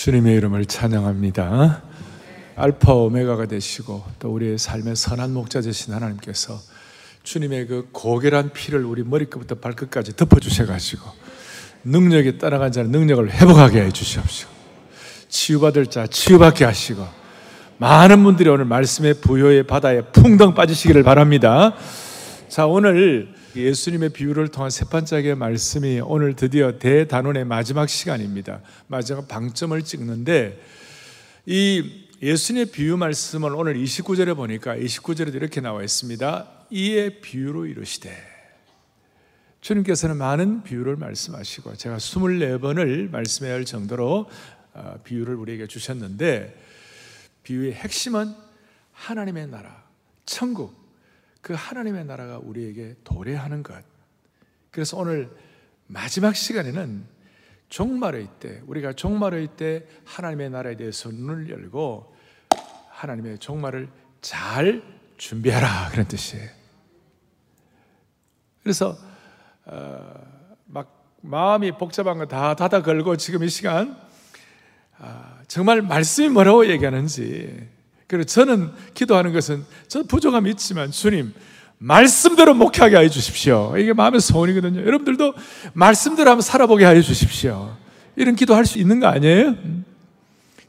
[0.00, 1.82] 주님의 이름을 찬양합니다.
[2.56, 6.58] 알파 오메가가 되시고 또 우리의 삶의 선한 목자 되신 하나님께서
[7.22, 11.02] 주님의 그 고결한 피를 우리 머리끝부터 발끝까지 덮어주셔 가지고
[11.84, 14.50] 능력이 따라간 자는 능력을 회복하게 해 주시옵시고
[15.28, 17.06] 치유받을 자 치유받게 하시고
[17.76, 21.74] 많은 분들이 오늘 말씀의 부여의 바다에 풍덩 빠지시기를 바랍니다.
[22.48, 28.60] 자, 오늘 예수님의 비유를 통한 세 번째 말씀이 오늘 드디어 대단원의 마지막 시간입니다.
[28.86, 30.60] 마지막 방점을 찍는데
[31.46, 36.48] 이 예수님의 비유 말씀을 오늘 29절에 보니까 29절에도 이렇게 나와 있습니다.
[36.70, 38.14] 이에 비유로 이르시되
[39.60, 44.30] 주님께서는 많은 비유를 말씀하시고 제가 24번을 말씀해야 할 정도로
[44.72, 46.56] 어, 비유를 우리에게 주셨는데
[47.42, 48.32] 비유의 핵심은
[48.92, 49.82] 하나님의 나라,
[50.24, 50.79] 천국,
[51.40, 53.82] 그 하나님의 나라가 우리에게 도래하는 것.
[54.70, 55.30] 그래서 오늘
[55.86, 57.04] 마지막 시간에는
[57.68, 62.14] 종말의 때, 우리가 종말의 때 하나님의 나라에 대해서 눈을 열고
[62.90, 63.88] 하나님의 종말을
[64.20, 64.82] 잘
[65.16, 66.48] 준비하라 그런 뜻이에요.
[68.62, 68.96] 그래서
[69.64, 70.14] 어,
[70.66, 73.96] 막 마음이 복잡한 거 다 닫아 걸고 지금 이 시간
[74.98, 77.68] 아, 정말 말씀이 뭐라고 얘기하는지
[78.10, 81.32] 그리고 저는 기도하는 것은 저는 부족함이 있지만 주님
[81.78, 83.72] 말씀대로 목회하게 해 주십시오.
[83.78, 84.80] 이게 마음의 소원이거든요.
[84.80, 85.32] 여러분들도
[85.74, 87.76] 말씀대로 한번 살아보게 해 주십시오.
[88.16, 89.54] 이런 기도할 수 있는 거 아니에요?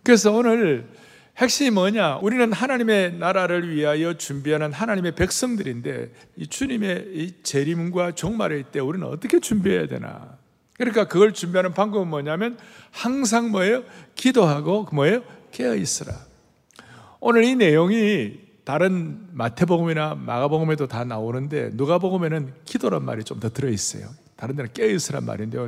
[0.04, 0.88] 그래서 오늘
[1.36, 2.18] 핵심이 뭐냐?
[2.18, 9.40] 우리는 하나님의 나라를 위하여 준비하는 하나님의 백성들인데 이 주님의 이 재림과 종말일 때 우리는 어떻게
[9.40, 10.38] 준비해야 되나?
[10.78, 12.60] 그러니까 그걸 준비하는 방법은 뭐냐면
[12.92, 13.84] 항상 뭐예요?
[14.14, 15.24] 기도하고 뭐예요?
[15.52, 16.31] 깨어 있으라.
[17.22, 24.10] 오늘 이 내용이 다른 마태복음이나 마가복음에도 다 나오는데 누가복음에는 기도란 말이 좀 더 들어 있어요.
[24.36, 25.64] 다른 데는 깨어 있으란 말인데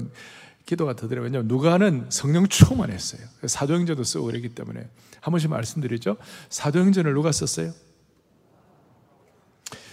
[0.66, 1.22] 기도가 더 들어.
[1.22, 3.22] 왜냐하면 누가는 성령 충만 했어요.
[3.46, 4.88] 사도행전도 쓰고 그랬기 때문에
[5.22, 6.18] 한 번씩 말씀드리죠.
[6.50, 7.72] 사도행전을 누가 썼어요?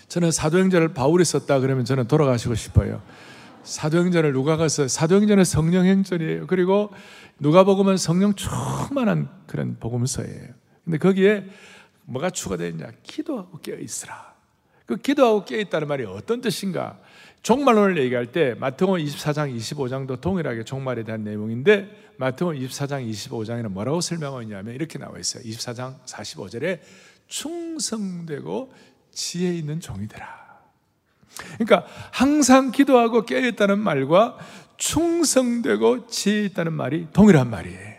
[0.08, 3.02] 저는 사도행전을 바울이 썼다 그러면 저는 돌아가시고 싶어요.
[3.64, 6.46] 사도행전을 누가가 써 사도행전은 성령 행전이에요.
[6.46, 6.90] 그리고
[7.38, 10.59] 누가복음은 성령 충만한 그런 복음서예요.
[10.84, 11.44] 근데 거기에
[12.04, 12.90] 뭐가 추가되어 있냐?
[13.02, 14.34] 기도하고 깨어 있으라.
[14.86, 16.98] 그 기도하고 깨어 있다는 말이 어떤 뜻인가?
[17.42, 24.42] 종말론을 얘기할 때 마태복음 24장, 25장도 동일하게 종말에 대한 내용인데 마태복음 24장, 25장에는 뭐라고 설명하고
[24.42, 25.42] 있냐면 이렇게 나와 있어요.
[25.44, 26.80] 24장 45절에
[27.28, 28.72] 충성되고
[29.12, 30.40] 지혜 있는 종이 되라.
[31.54, 34.36] 그러니까 항상 기도하고 깨어 있다는 말과
[34.76, 37.89] 충성되고 지혜 있다는 말이 동일한 말이에요.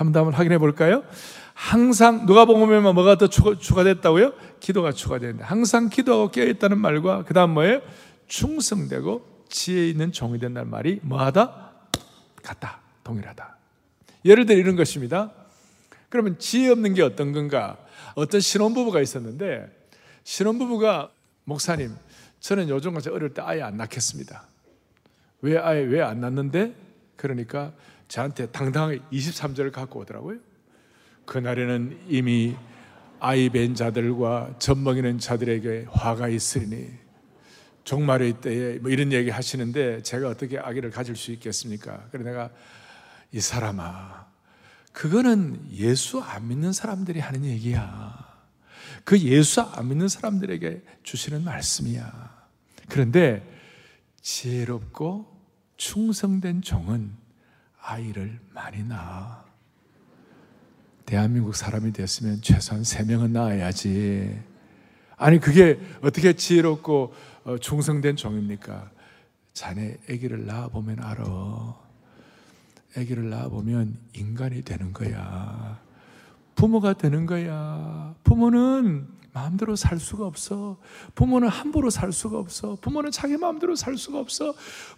[0.00, 1.04] 한번 확인해 볼까요?
[1.52, 4.32] 항상 누가 보면 뭐가 더 추가, 됐다고요?
[4.60, 7.82] 기도가 추가되는데 항상 기도하고 깨어 있다는 말과 그 다음 뭐예요?
[8.26, 11.72] 충성되고 지혜 있는 종이 된다는 말이 뭐하다?
[12.42, 12.80] 같다.
[13.04, 13.56] 동일하다.
[14.24, 15.32] 예를 들어 이런 것입니다.
[16.08, 17.76] 그러면 지혜 없는 게 어떤 건가?
[18.14, 19.66] 어떤 신혼부부가 있었는데
[20.24, 21.10] 신혼부부가
[21.44, 21.94] 목사님
[22.40, 24.44] 저는 요즘같이 어릴 때 아예 안 낳겠습니다.
[25.42, 26.74] 왜 아예 왜 안 낳는데?
[27.16, 27.72] 그러니까
[28.10, 30.40] 저한테 당당하게 23절을 갖고 오더라고요.
[31.26, 32.56] 그날에는 이미
[33.20, 36.88] 아이 벤 자들과 젖먹이는 자들에게 화가 있으리니
[37.84, 42.08] 종말의 때에 뭐 이런 얘기 하시는데 제가 어떻게 아기를 가질 수 있겠습니까?
[42.10, 42.50] 그래 내가
[43.30, 44.26] 이 사람아
[44.92, 48.28] 그거는 예수 안 믿는 사람들이 하는 얘기야.
[49.04, 52.48] 그 예수 안 믿는 사람들에게 주시는 말씀이야.
[52.88, 53.48] 그런데
[54.20, 55.30] 지혜롭고
[55.76, 57.19] 충성된 종은
[57.90, 59.44] 아이를 많이 낳아.
[61.04, 64.38] 대한민국 사람이 됐으면 최소한 세 명은 낳아야지.
[65.16, 67.12] 아니, 그게 어떻게 지혜롭고
[67.44, 68.90] 어, 충성된 종입니까?
[69.54, 71.24] 자네 아기를 낳아보면 알아.
[72.96, 75.80] 아기를 낳아보면 인간이 되는 거야.
[76.54, 78.14] 부모가 되는 거야.
[78.22, 80.78] 부모는 마음대로 살 수가 없어.
[81.16, 82.76] 부모는 함부로 살 수가 없어.
[82.80, 84.54] 부모는 자기 마음대로 살 수가 없어.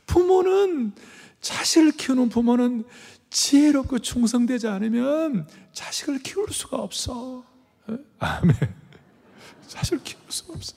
[0.06, 0.92] 부모는
[1.42, 2.84] 자식을 키우는 부모는
[3.28, 7.44] 지혜롭고 충성되지 않으면 자식을 키울 수가 없어.
[8.18, 8.56] 아멘.
[9.68, 10.74] 자식을 키울 수가 없어.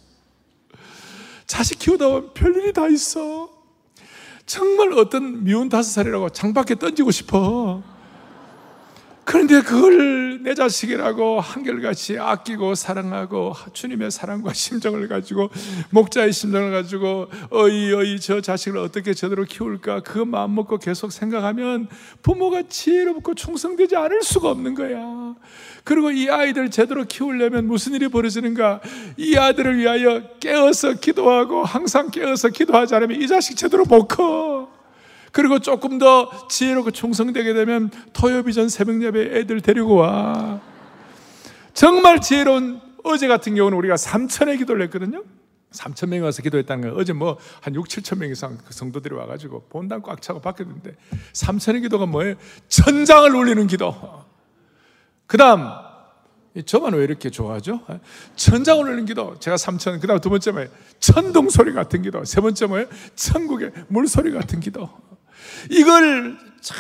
[1.45, 3.49] 자식 키우다 보면 별일이 다 있어.
[4.45, 7.83] 정말 어떤 미운 다섯 살이라고 장밖에 던지고 싶어.
[9.25, 15.49] 그런데 그걸 내 자식이라고 한결같이 아끼고 사랑하고 주님의 사랑과 심정을 가지고
[15.89, 21.87] 목자의 심정을 가지고 어이 어이 저 자식을 어떻게 제대로 키울까 그 마음 먹고 계속 생각하면
[22.21, 25.33] 부모가 지혜롭고 충성되지 않을 수가 없는 거야.
[25.83, 28.81] 그리고 이 아이들 제대로 키우려면 무슨 일이 벌어지는가?
[29.17, 34.64] 이 아들을 위하여 깨어서 기도하고 항상 깨어서 기도하지 않으면 이 자식 제대로 못 커.
[35.35, 40.61] 그리고 조금 더 지혜롭고 충성되게 되면 토요비전 새벽 예배 애들 데리고 와.
[41.73, 45.23] 정말 지혜로운 어제 같은 경우는 우리가 3천의 기도를 했거든요.
[45.73, 46.95] 3천 명이 와서 기도했다는 거예요.
[46.97, 50.95] 어제 뭐 한 6, 7천 명 이상 그 성도들이 와가지고 본당 꽉 차고 바뀌었는데
[51.33, 52.35] 3천의 기도가 뭐예요?
[52.69, 53.93] 천장을 울리는 기도.
[55.27, 55.67] 그 다음,
[56.63, 57.81] 저만 왜 이렇게 좋아하죠?
[58.35, 59.37] 천장을 울리는 기도.
[59.39, 60.69] 제가 3천, 그 다음 두 번째 뭐예요?
[60.99, 62.23] 천둥 소리 같은 기도.
[62.23, 62.87] 세 번째 뭐예요?
[63.15, 64.89] 천국의 물소리 같은 기도.
[65.69, 66.75] 이걸 쫙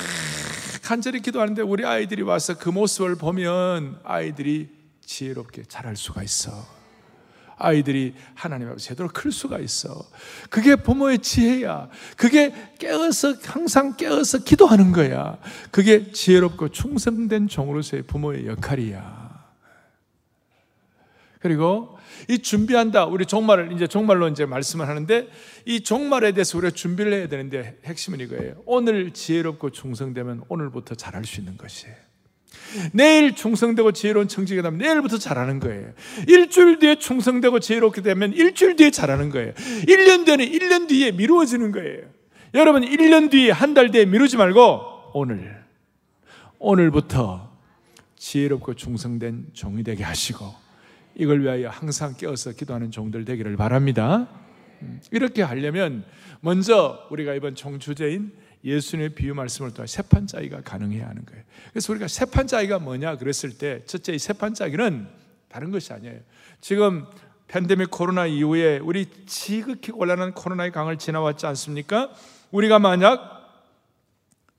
[0.83, 4.69] 간절히 기도하는데 우리 아이들이 와서 그 모습을 보면 아이들이
[5.01, 6.51] 지혜롭게 잘할 수가 있어.
[7.57, 10.05] 아이들이 하나님 앞에 제대로 클 수가 있어.
[10.49, 11.89] 그게 부모의 지혜야.
[12.17, 15.37] 그게 깨어서, 항상 깨어서 기도하는 거야.
[15.71, 19.24] 그게 지혜롭고 충성된 종으로서의 부모의 역할이야.
[21.45, 21.95] 그리고
[22.27, 23.05] 이 준비한다.
[23.05, 25.27] 우리 종말을 이제 종말로 이제 말씀을 하는데
[25.65, 28.63] 이 종말에 대해서 우리가 준비를 해야 되는데 핵심은 이거예요.
[28.65, 31.93] 오늘 지혜롭고 충성되면 오늘부터 잘할 수 있는 것이에요.
[32.93, 35.93] 내일 충성되고 지혜로운 청지가 되면 내일부터 잘하는 거예요.
[36.27, 39.53] 일주일 뒤에 충성되고 지혜롭게 되면 일주일 뒤에 잘하는 거예요.
[39.53, 42.07] 1년 뒤에는 1년 뒤에 미루어지는 거예요.
[42.55, 45.63] 여러분 1년 뒤에 한 달 뒤에 미루지 말고 오늘
[46.57, 47.51] 오늘부터
[48.17, 50.64] 지혜롭고 충성된 종이 되게 하시고
[51.15, 54.27] 이걸 위하여 항상 깨어서 기도하는 종들 되기를 바랍니다.
[54.81, 56.03] 음, 이렇게 하려면
[56.41, 58.33] 먼저 우리가 이번 총 주제인
[58.63, 61.43] 예수님의 비유 말씀을 통해 세판짜기가 가능해야 하는 거예요.
[61.71, 65.07] 그래서 우리가 세판짜기가 뭐냐 그랬을 때 첫째 이 세판짜기는
[65.47, 66.19] 다른 것이 아니에요.
[66.59, 67.05] 지금
[67.47, 72.11] 팬데믹 코로나 이후에 우리 지극히 곤란한 코로나의 강을 지나왔지 않습니까?
[72.51, 73.44] 우리가 만약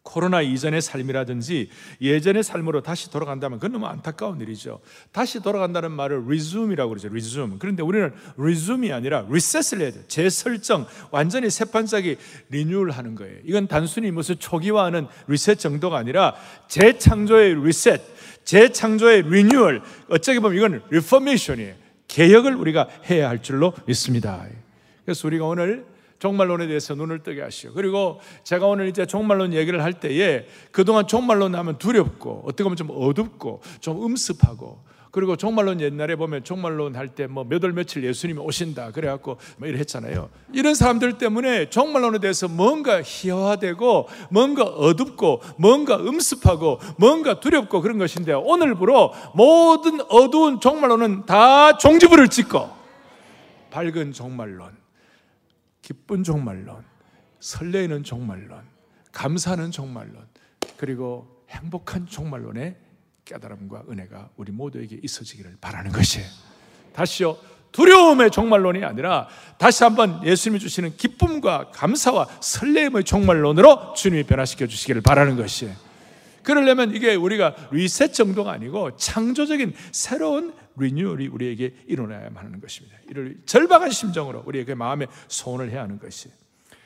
[0.06, 1.68] 코로나 이전의 삶이라든지
[2.00, 4.80] 예전의 삶으로 다시 돌아간다면 그건 너무 안타까운 일이죠.
[5.10, 7.08] 다시 돌아간다는 말을 resume이라고 그러죠.
[7.08, 7.56] resume.
[7.58, 10.04] 그런데 우리는 resume이 아니라 reset을 해야 돼요.
[10.06, 12.16] 재설정, 완전히 새판짜기
[12.50, 13.36] 리뉴얼 하는 거예요.
[13.44, 16.36] 이건 단순히 무슨 초기화하는 리셋 정도가 아니라
[16.68, 18.00] 재창조의 리셋,
[18.44, 19.82] 재창조의 리뉴얼.
[20.08, 21.74] 어떻게 보면 이건 reformation이에요.
[22.06, 24.46] 개혁을 우리가 해야 할 줄로 믿습니다.
[25.04, 25.84] 그래서 우리가 오늘
[26.26, 27.72] 종말론에 대해서 눈을 뜨게 하시오.
[27.72, 32.88] 그리고 제가 오늘 이제 종말론 얘기를 할 때에 그동안 종말론 하면 두렵고 어떻게 보면 좀
[32.90, 38.90] 어둡고 좀 음습하고 그리고 종말론 옛날에 보면 종말론 할 때 뭐 몇월 며칠 예수님이 오신다
[38.90, 40.28] 그래갖고 뭐 이래 했잖아요.
[40.52, 48.32] 이런 사람들 때문에 종말론에 대해서 뭔가 희화되고 뭔가 어둡고 뭔가 음습하고 뭔가 두렵고 그런 것인데
[48.34, 52.68] 오늘부로 모든 어두운 종말론은 다 종지부를 찍고
[53.70, 54.85] 밝은 종말론
[55.86, 56.82] 기쁜 종말론,
[57.38, 58.60] 설레이는 종말론,
[59.12, 60.26] 감사하는 종말론,
[60.76, 62.74] 그리고 행복한 종말론의
[63.24, 66.26] 깨달음과 은혜가 우리 모두에게 있어지기를 바라는 것이에요.
[66.92, 67.38] 다시요.
[67.70, 69.28] 두려움의 종말론이 아니라
[69.58, 75.72] 다시 한번 예수님이 주시는 기쁨과 감사와 설레임의 종말론으로 주님이 변화시켜 주시기를 바라는 것이에요.
[76.46, 82.96] 그러려면 이게 우리가 리셋 정도가 아니고 창조적인 새로운 리뉴얼이 우리에게 일어나야만 하는 것입니다.
[83.10, 86.30] 이를 절박한 심정으로 우리의 그 마음에 소원을 해야 하는 것이.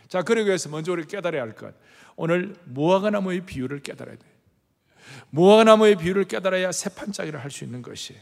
[0.08, 1.74] 자, 그러기 위해서 먼저 우리 깨달아야 할 것.
[2.16, 4.24] 오늘 무화과 나무의 비유를 깨달아야 돼.
[5.28, 8.18] 무화과 나무의 비유를 깨달아야 새 판짜기를 할 수 있는 것이에요.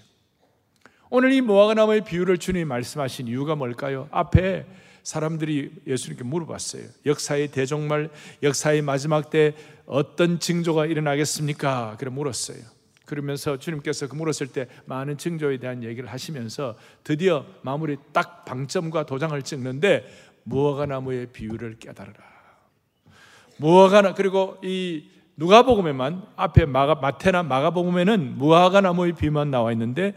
[1.08, 4.08] 오늘 이 무화과 나무의 비유를 주님이 말씀하신 이유가 뭘까요?
[4.10, 4.66] 앞에
[5.08, 6.82] 사람들이 예수님께 물어봤어요.
[7.06, 8.10] 역사의 대종말,
[8.42, 9.54] 역사의 마지막 때
[9.86, 11.96] 어떤 징조가 일어나겠습니까?
[11.98, 12.58] 그래 물었어요.
[13.06, 19.40] 그러면서 주님께서 그 물었을 때 많은 징조에 대한 얘기를 하시면서 드디어 마무리 딱 방점과 도장을
[19.40, 20.04] 찍는데
[20.42, 22.18] 무화과 나무의 비유를 깨달으라.
[23.56, 30.12] 무화과 나 그리고 이 누가복음에만 앞에 마가, 마태나 마가복음에는 무화과 나무의 비유만 나와 있는데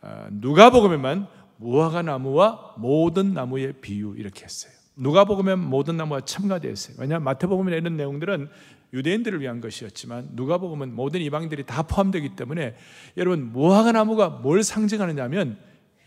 [0.00, 1.28] 어, 누가복음에만
[1.62, 4.72] 무화과 나무와 모든 나무의 비유 이렇게 했어요.
[4.96, 6.96] 누가복음에 모든 나무가 첨가되어 있어요.
[6.98, 8.48] 왜냐하면 마태복음에 이런 내용들은
[8.92, 12.74] 유대인들을 위한 것이었지만 누가복음은 모든 이방들이 다 포함되기 때문에
[13.16, 15.56] 여러분 무화과 나무가 뭘 상징하느냐면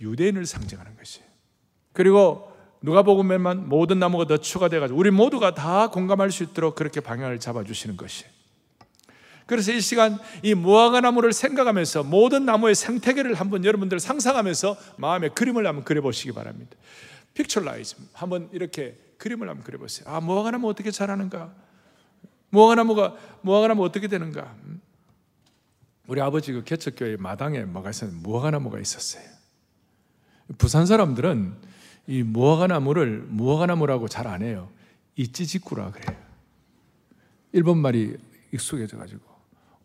[0.02, 1.28] 유대인을 상징하는 것이에요.
[1.94, 7.40] 그리고 누가복음에만 모든 나무가 더 추가돼 가지고 우리 모두가 다 공감할 수 있도록 그렇게 방향을
[7.40, 8.35] 잡아 주시는 것이에요.
[9.46, 15.68] 그래서 이 시간 이 무화과 나무를 생각하면서 모든 나무의 생태계를 한번 여러분들 상상하면서 마음에 그림을
[15.68, 16.76] 한번 그려 보시기 바랍니다.
[17.36, 20.08] picturize 한번 이렇게 그림을 한번 그려 보세요.
[20.10, 21.54] 아, 무화과 나무 어떻게 자라는가?
[22.50, 24.56] 무화과 나무가 무화과 나무 어떻게 되는가?
[24.66, 24.82] 음?
[26.08, 29.24] 우리 아버지 그 개척교회 마당에 뭐가 있었 무화과 나무가 있었어요.
[30.58, 31.56] 부산 사람들은
[32.08, 34.70] 이 무화과 나무를 무화과 나무라고 잘 안 해요.
[35.18, 36.18] 이찌직구라 그래요.
[37.52, 38.18] 일본 말이
[38.52, 39.22] 익숙해져 가지고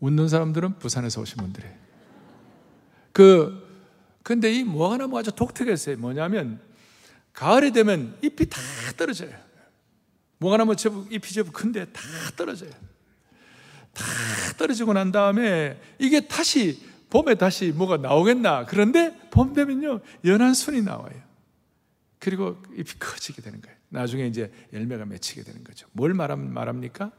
[0.01, 1.75] 웃는 사람들은 부산에서 오신 분들이에요.
[3.13, 3.69] 그
[4.23, 5.97] 근데 이 무화과 나무가 아주 독특했어요.
[5.99, 6.61] 뭐냐면
[7.33, 8.61] 가을이 되면 잎이 다
[8.97, 9.31] 떨어져요.
[10.39, 12.01] 무화과나무 제법 잎이 제법 큰데 다
[12.37, 12.71] 떨어져요.
[13.93, 14.05] 다
[14.57, 18.67] 떨어지고 난 다음에 이게 다시 봄에 다시 뭐가 나오겠나?
[18.67, 21.15] 그런데 봄 되면요 연한 순이 나와요.
[22.19, 23.77] 그리고 잎이 커지게 되는 거예요.
[23.89, 25.89] 나중에 이제 열매가 맺히게 되는 거죠.
[25.93, 27.11] 뭘 말합니까?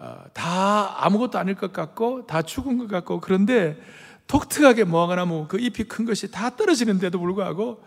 [0.00, 3.78] 어, 다 아무것도 아닐 것 같고 다 죽은 것 같고 그런데
[4.26, 7.84] 독특하게 무화과나무 그 잎이 큰 것이 다 떨어지는데도 불구하고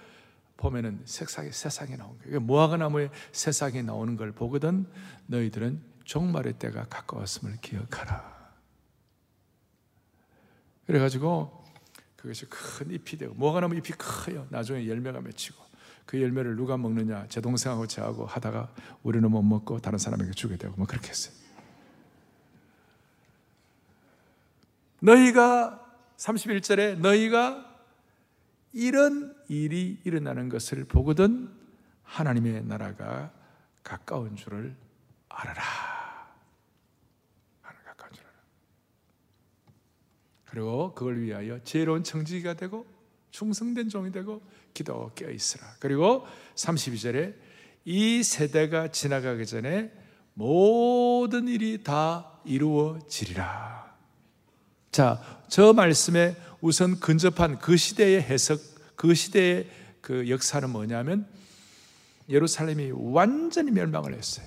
[0.57, 2.39] 보면은 색상이 세상에 나온 거예요.
[2.39, 4.85] 무화과나무의 세상에 나오는 걸 보거든
[5.25, 8.31] 너희들은 종말의 때가 가까웠음을 기억하라.
[10.85, 11.63] 그래가지고
[12.15, 14.45] 그것이 큰 잎이 되고 무화과나무 잎이 커요.
[14.49, 15.63] 나중에 열매가 맺히고
[16.05, 20.75] 그 열매를 누가 먹느냐 제 동생하고 저하고 하다가 우리는 못 먹고 다른 사람에게 주게 되고
[20.77, 21.42] 뭐 그렇게 했어요.
[25.03, 25.79] 너희가
[26.17, 27.69] 31절에 너희가
[28.71, 31.51] 이런 일이 일어나는 것을 보거든
[32.03, 33.31] 하나님의 나라가
[33.83, 34.75] 가까운 줄을
[35.27, 35.61] 알아라.
[37.61, 38.33] 하나님 가까운 줄 알아.
[40.45, 42.85] 그리고 그걸 위하여 지혜로운 청지기가 되고
[43.31, 44.41] 충성된 종이 되고
[44.73, 45.75] 기도 깨어 있으라.
[45.79, 47.35] 그리고 32절에
[47.85, 49.91] 이 세대가 지나가기 전에
[50.33, 53.82] 모든 일이 다 이루어지리라.
[54.93, 55.19] 자,
[55.49, 58.61] 저 말씀에 우선 근접한 그 시대의 해석,
[58.95, 59.67] 그 시대의
[60.01, 61.27] 그 역사는 뭐냐면
[62.29, 64.45] 예루살렘이 완전히 멸망을 했어요.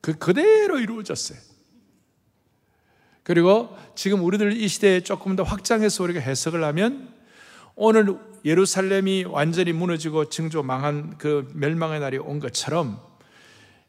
[0.00, 1.38] 그 그대로 이루어졌어요.
[3.22, 7.12] 그리고 지금 우리들 이 시대에 조금 더 확장해서 우리가 해석을 하면
[7.74, 12.98] 오늘 예루살렘이 완전히 무너지고 증조 망한 그 멸망의 날이 온 것처럼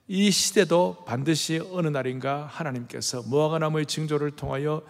[0.10, 4.84] 이 시대도 반드시 어느 날인가 하나님께서 무화과 나무의 징조를 통하여 어,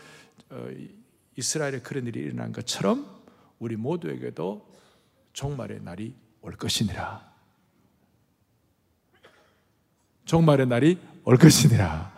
[1.35, 3.21] 이스라엘에 그런 일이 일어난 것처럼
[3.59, 4.71] 우리 모두에게도
[5.33, 7.33] 종말의 날이 올 것이니라.
[10.25, 12.13] 종말의 날이 올 것이니라.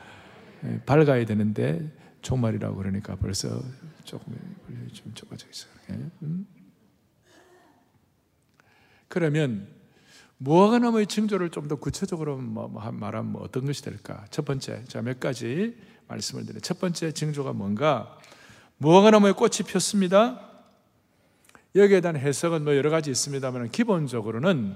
[0.65, 3.61] 예, 밝아야 되는데 종말이라고 그러니까 벌써
[4.03, 4.35] 조금
[4.93, 5.71] 좀 좁아져 있어요.
[5.91, 6.47] 예, 음?
[9.07, 9.67] 그러면
[10.37, 14.25] 무화과 나무의 징조를 좀 더 구체적으로 뭐, 뭐 말하면 뭐 어떤 것이 될까?
[14.29, 15.77] 첫 번째, 자몇 가지
[16.07, 16.59] 말씀을 드려.
[16.59, 18.17] 첫 번째 징조가 뭔가?
[18.77, 20.41] 무화과 나무에 꽃이 폈습니다.
[21.75, 24.75] 여기에 대한 해석은 뭐 여러 가지 있습니다만 기본적으로는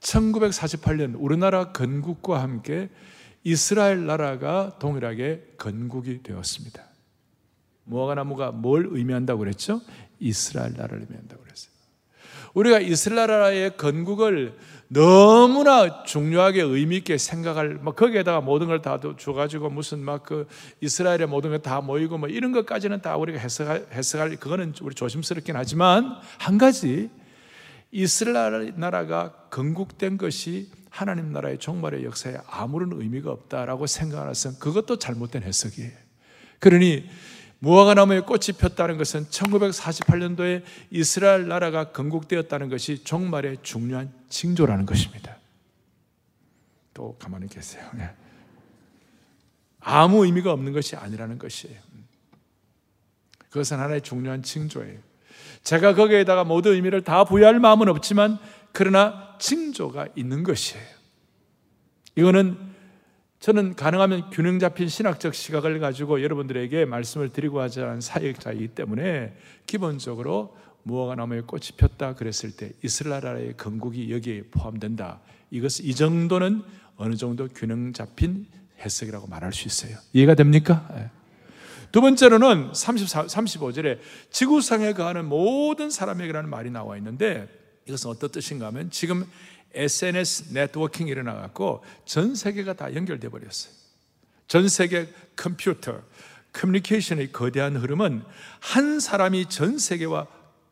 [0.00, 2.88] 1948년 우리나라 건국과 함께
[3.44, 6.84] 이스라엘 나라가 동일하게 건국이 되었습니다.
[7.84, 9.80] 무화과 나무가 뭘 의미한다고 그랬죠?
[10.18, 11.70] 이스라엘 나라를 의미한다고 그랬어요.
[12.54, 14.56] 우리가 이스라엘 나라의 건국을
[14.92, 20.48] 너무나 중요하게 의미 있게 생각할 뭐 거기에다가 모든 걸 다 줘가지고 무슨 막 그
[20.80, 26.16] 이스라엘의 모든 것다 모이고 뭐 이런 것까지는 다 우리가 해석할, 해석할 그거는 우리 조심스럽긴 하지만
[26.38, 27.08] 한 가지
[27.92, 35.92] 이스라엘 나라가 건국된 것이 하나님 나라의 종말의 역사에 아무런 의미가 없다라고 생각하는 그것도 잘못된 해석이에요.
[36.58, 37.08] 그러니
[37.60, 45.36] 무화과 나무에 꽃이 폈다는 것은 1948년도에 이스라엘 나라가 건국되었다는 것이 종말의 중요한 징조라는 것입니다.
[46.94, 47.88] 또 가만히 계세요.
[47.94, 48.10] 네.
[49.80, 51.78] 아무 의미가 없는 것이 아니라는 것이에요.
[53.50, 54.98] 그것은 하나의 중요한 징조예요.
[55.62, 58.38] 제가 거기에다가 모든 의미를 다 부여할 마음은 없지만
[58.72, 60.84] 그러나 징조가 있는 것이에요.
[62.16, 62.69] 이거는
[63.40, 69.34] 저는 가능하면 균형 잡힌 신학적 시각을 가지고 여러분들에게 말씀을 드리고 않은 사역자이기 때문에
[69.66, 75.20] 기본적으로 무화과 나무에 꽃이 폈다 그랬을 때 이스라엘 나라의 건국이 여기에 포함된다.
[75.50, 76.62] 이것 이 정도는
[76.96, 78.46] 어느 정도 균형 잡힌
[78.84, 79.96] 해석이라고 말할 수 있어요.
[80.12, 80.86] 이해가 됩니까?
[80.94, 81.10] 네.
[81.92, 87.48] 두 번째로는 34, 35절에 지구상에 거하는 모든 사람에게라는 말이 나와 있는데
[87.86, 89.24] 이것은 어떤 뜻인가 하면 지금
[89.74, 93.72] SNS 네트워킹이 일어나갖고 전 세계가 다 연결돼 버렸어요.
[94.48, 96.02] 전 세계 컴퓨터,
[96.52, 98.22] 커뮤니케이션의 거대한 흐름은
[98.60, 100.26] 한 사람이 전 세계와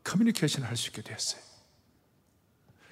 [0.05, 1.41] 커뮤니케이션을 할 수 있게 되었어요.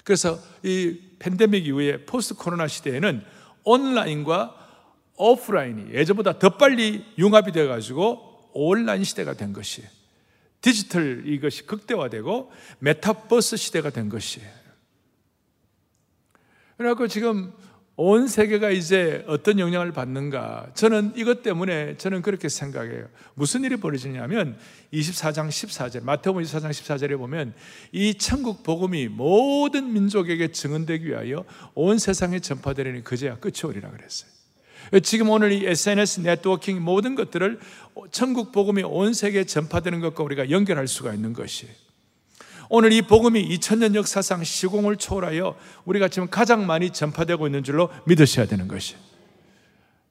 [0.05, 3.25] 그래서 이 팬데믹 이후에 포스트 코로나 시대에는
[3.65, 4.55] 온라인과
[5.17, 9.89] 오프라인이 예전보다 더 빨리 융합이 되어가지고 온라인 시대가 된 것이에요.
[10.61, 14.49] 디지털 이것이 극대화되고 메타버스 시대가 된 것이에요.
[16.77, 17.53] 그래갖고 지금
[17.99, 20.67] 온 세계가 이제 어떤 영향을 받는가?
[20.75, 23.09] 저는 이것 때문에 저는 그렇게 생각해요.
[23.35, 24.59] 무슨 일이 벌어지냐면
[24.93, 27.55] 24장 14절, 마태복음 24장 14절에 보면
[27.93, 34.31] 이 천국 복음이 모든 민족에게 증언되기 위하여 온 세상에 전파되려니 그제야 끝이 오리라 그랬어요.
[35.03, 37.59] 지금 오늘 이 SNS 네트워킹 모든 것들을
[38.11, 41.86] 천국 복음이 온 세계에 전파되는 것과 우리가 연결할 수가 있는 것이에요.
[42.69, 48.47] 오늘 이 복음이 2000년 역사상 시공을 초월하여 우리가 지금 가장 많이 전파되고 있는 줄로 믿으셔야
[48.47, 48.97] 되는 것이.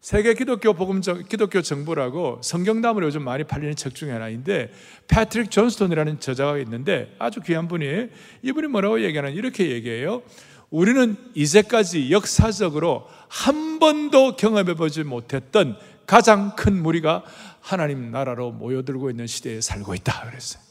[0.06, 4.72] 세계 기독교 복음 정, 기독교 정보라고 성경담으로 요즘 많이 팔리는 책 중에 하나인데
[5.08, 8.10] 패트릭 존스톤이라는 저자가 있는데 아주 귀한 분이에요.
[8.44, 10.22] 이분이 뭐라고 얘기하는 이렇게 얘기해요.
[10.70, 17.24] 우리는 이제까지 역사적으로 한 번도 경험해 보지 못했던 가장 큰 무리가
[17.60, 20.65] 하나님 나라로 모여들고 있는 시대에 살고 있다 그랬어요.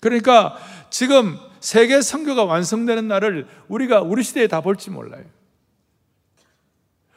[0.00, 0.56] 그러니까
[0.90, 5.24] 지금 세계 선교가 완성되는 날을 우리가 우리 시대에 다 볼지 몰라요.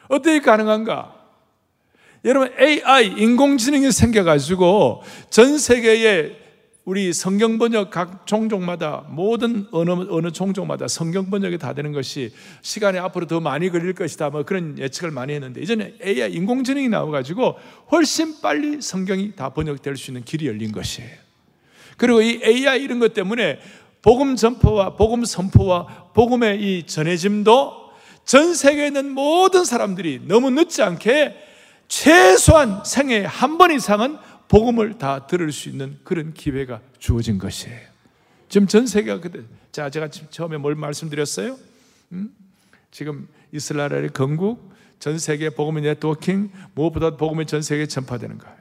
[0.08, 1.16] 어떻게 가능한가?
[2.26, 6.38] 여러분 AI 인공지능이 생겨가지고 전 세계에
[6.84, 12.34] 우리 성경 번역 각 종족마다 모든 어느 어느 종족마다 성경 번역이 다 되는 것이
[12.64, 14.32] 시간이 앞으로 더 많이 걸릴 것이다.
[14.32, 17.56] 뭐 그런 예측을 많이 했는데 이전에 AI 인공지능이 나와가지고
[17.92, 21.29] 훨씬 빨리 성경이 다 번역될 수 있는 길이 열린 것이에요.
[22.00, 23.60] 그리고 이 AI 이런 것 때문에
[24.02, 27.92] 복음 전포와 복음 선포와 복음의 이 전해짐도
[28.26, 31.36] 전 세계에 있는 모든 사람들이 너무 늦지 않게
[31.88, 37.80] 최소한 생애에 한 번 이상은 복음을 다 들을 수 있는 그런 기회가 주어진 것이에요.
[38.48, 39.42] 지금 전 세계가 그때
[39.72, 41.58] 자 제가 지금 처음에 뭘 말씀드렸어요?
[42.14, 42.32] 음?
[42.92, 48.59] 지금 이스라엘의 건국, 전 세계 복음의 네트워킹, 무엇보다 복음이 전 세계에 전파되는 거예요.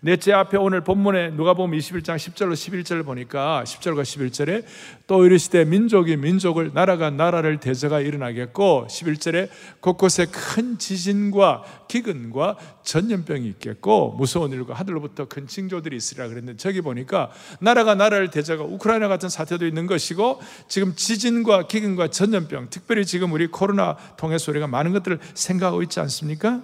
[0.00, 4.64] 넷째 앞에 오늘 본문에 누가 보면 21장 10절로 11절을 보니까 10절과 11절에
[5.08, 9.48] 또 이르시되 민족이 민족을 나라가 나라를 대저가 일어나겠고 11절에
[9.80, 17.32] 곳곳에 큰 지진과 기근과 전염병이 있겠고 무서운 일과 하늘로부터 큰 징조들이 있으리라 그랬는데 저기 보니까
[17.60, 23.48] 나라가 나라를 대저가 우크라이나 같은 사태도 있는 것이고 지금 지진과 기근과 전염병 특별히 지금 우리
[23.48, 26.62] 코로나 통해서 우리가 많은 것들을 생각하고 있지 않습니까?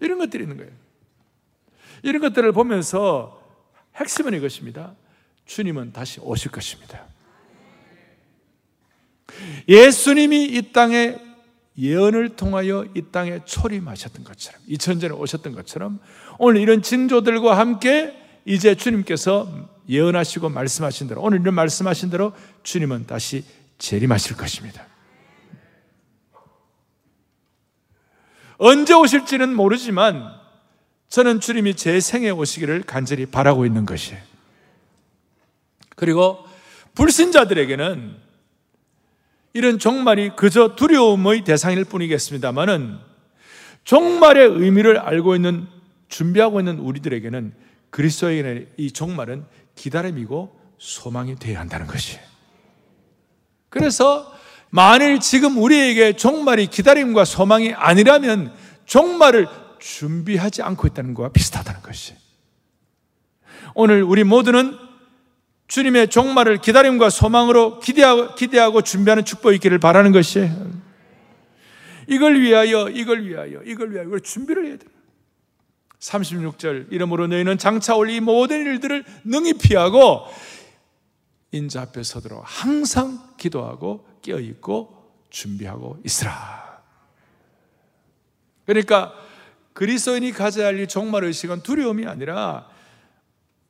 [0.00, 0.72] 이런 것들이 있는 거예요.
[2.02, 3.40] 이런 것들을 보면서
[3.96, 4.94] 핵심은 이것입니다.
[5.46, 7.06] 주님은 다시 오실 것입니다.
[9.68, 11.18] 예수님이 이 땅에
[11.78, 15.98] 예언을 통하여 이 땅에 초림하셨던 것처럼 2000전에 오셨던 것처럼
[16.38, 22.32] 오늘 이런 징조들과 함께 이제 주님께서 예언하시고 말씀하신 대로 오늘 이런 말씀하신 대로
[22.62, 23.44] 주님은 다시
[23.78, 24.86] 재림하실 것입니다.
[28.60, 30.38] 언제 오실지는 모르지만
[31.08, 34.20] 저는 주님이 제 생에 오시기를 간절히 바라고 있는 것이에요.
[35.96, 36.44] 그리고
[36.94, 38.16] 불신자들에게는
[39.54, 42.98] 이런 종말이 그저 두려움의 대상일 뿐이겠습니다만은
[43.84, 45.66] 종말의 의미를 알고 있는
[46.08, 47.54] 준비하고 있는 우리들에게는
[47.88, 52.20] 그리스도에게는 이 종말은 기다림이고 소망이 되어야 한다는 것이에요.
[53.70, 54.38] 그래서
[54.70, 58.54] 만일 지금 우리에게 종말이 기다림과 소망이 아니라면
[58.86, 59.48] 종말을
[59.80, 62.14] 준비하지 않고 있다는 것과 비슷하다는 것이.
[63.74, 64.76] 오늘 우리 모두는
[65.68, 70.50] 주님의 종말을 기다림과 소망으로 기대하고, 기대하고 준비하는 축복이 있기를 바라는 것이
[72.08, 74.90] 이걸 위하여, 이걸 위하여, 이걸 위하여, 이걸 준비를 해야 돼요.
[76.00, 80.22] 36절, 이러므로 너희는 장차 올 이 모든 일들을 능히 피하고
[81.52, 86.82] 인자 앞에 서도록 항상 기도하고 깨어 있고 준비하고 있으라.
[88.66, 89.12] 그러니까
[89.72, 92.68] 그리스도인이 가져야 할이 종말 의식은 두려움이 아니라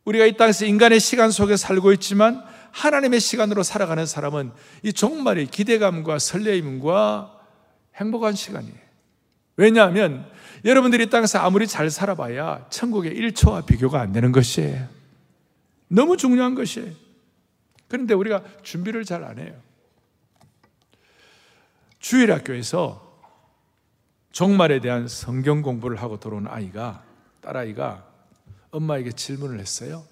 [0.04, 6.18] 우리가 이 땅에서 인간의 시간 속에 살고 있지만 하나님의 시간으로 살아가는 사람은 이 종말의 기대감과
[6.18, 7.38] 설레임과
[7.96, 8.74] 행복한 시간이에요.
[9.56, 10.30] 왜냐하면
[10.64, 14.88] 여러분들이 이 땅에서 아무리 잘 살아봐야 천국의 1초와 비교가 안 되는 것이에요.
[15.88, 16.92] 너무 중요한 것이에요.
[17.88, 19.54] 그런데 우리가 준비를 잘 안 해요.
[22.00, 23.08] 주일 학교에서
[24.32, 27.04] 종말에 대한 성경 공부를 하고 들어온 아이가,
[27.42, 28.06] 딸아이가
[28.70, 30.04] 엄마에게 질문을 했어요.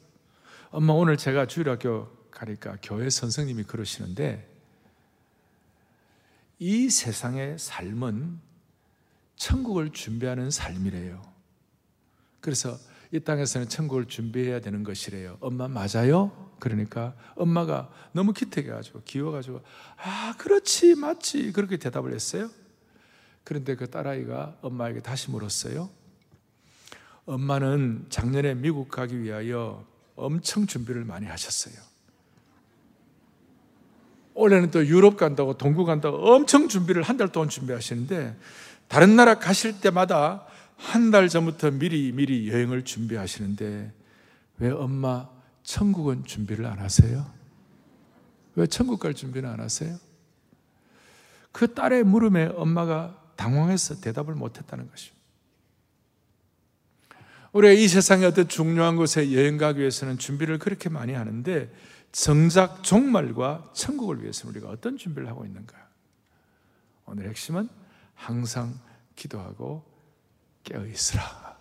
[0.70, 4.46] 엄마, 오늘 제가 주일 학교 가니까 교회 선생님이 그러시는데,
[6.58, 8.38] 이 세상의 삶은
[9.36, 11.22] 천국을 준비하는 삶이래요.
[12.40, 12.76] 그래서
[13.10, 15.38] 이 땅에서는 천국을 준비해야 되는 것이래요.
[15.40, 16.50] 엄마 맞아요?
[16.58, 19.62] 그러니까 엄마가 너무 기특해가지고 기워가지고
[19.96, 22.50] 아 그렇지 맞지 그렇게 대답을 했어요.
[23.44, 25.88] 그런데 그 딸아이가 엄마에게 다시 물었어요.
[27.24, 29.84] 엄마는 작년에 미국 가기 위하여
[30.16, 31.74] 엄청 준비를 많이 하셨어요.
[34.34, 38.36] 올해는 또 유럽 간다고 동구 간다고 엄청 준비를 한 달 동안 준비하시는데
[38.86, 40.46] 다른 나라 가실 때마다
[40.78, 43.92] 한 달 전부터 미리 미리 여행을 준비하시는데
[44.58, 45.28] 왜 엄마
[45.64, 47.30] 천국은 준비를 안 하세요?
[48.54, 49.98] 왜 천국 갈 준비는 안 하세요?
[51.52, 55.18] 그 딸의 물음에 엄마가 당황해서 대답을 못 했다는 것입니다.
[57.52, 61.72] 우리가 이 세상의 어떤 중요한 곳에 여행 가기 위해서는 준비를 그렇게 많이 하는데
[62.12, 65.76] 정작 종말과 천국을 위해서 우리가 어떤 준비를 하고 있는가?
[67.06, 67.68] 오늘 핵심은
[68.14, 68.78] 항상
[69.16, 69.84] 기도하고
[70.68, 71.56] 깨어 있으라.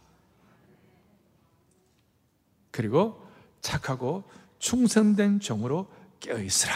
[2.72, 3.26] 그리고
[3.62, 5.90] 착하고 충성된 종으로
[6.20, 6.74] 깨어 있으라.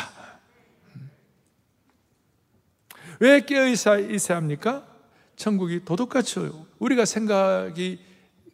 [3.19, 4.87] 왜 깨어 있어야 합니까?
[5.35, 6.39] 천국이 도둑같이
[6.79, 7.99] 우리가 생각이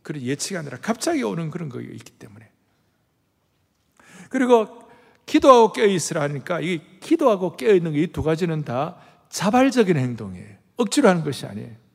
[0.02, 2.50] 그런 예측이 아니라 갑자기 오는 그런 거 있기 때문에.
[4.30, 4.90] 그리고
[5.26, 8.98] 기도하고 깨어 있으라 하니까 이 기도하고 깨어 있는 이 두 가지는 다
[9.30, 10.58] 자발적인 행동이에요.
[10.78, 11.87] 억지로 하는 것이 아니에요.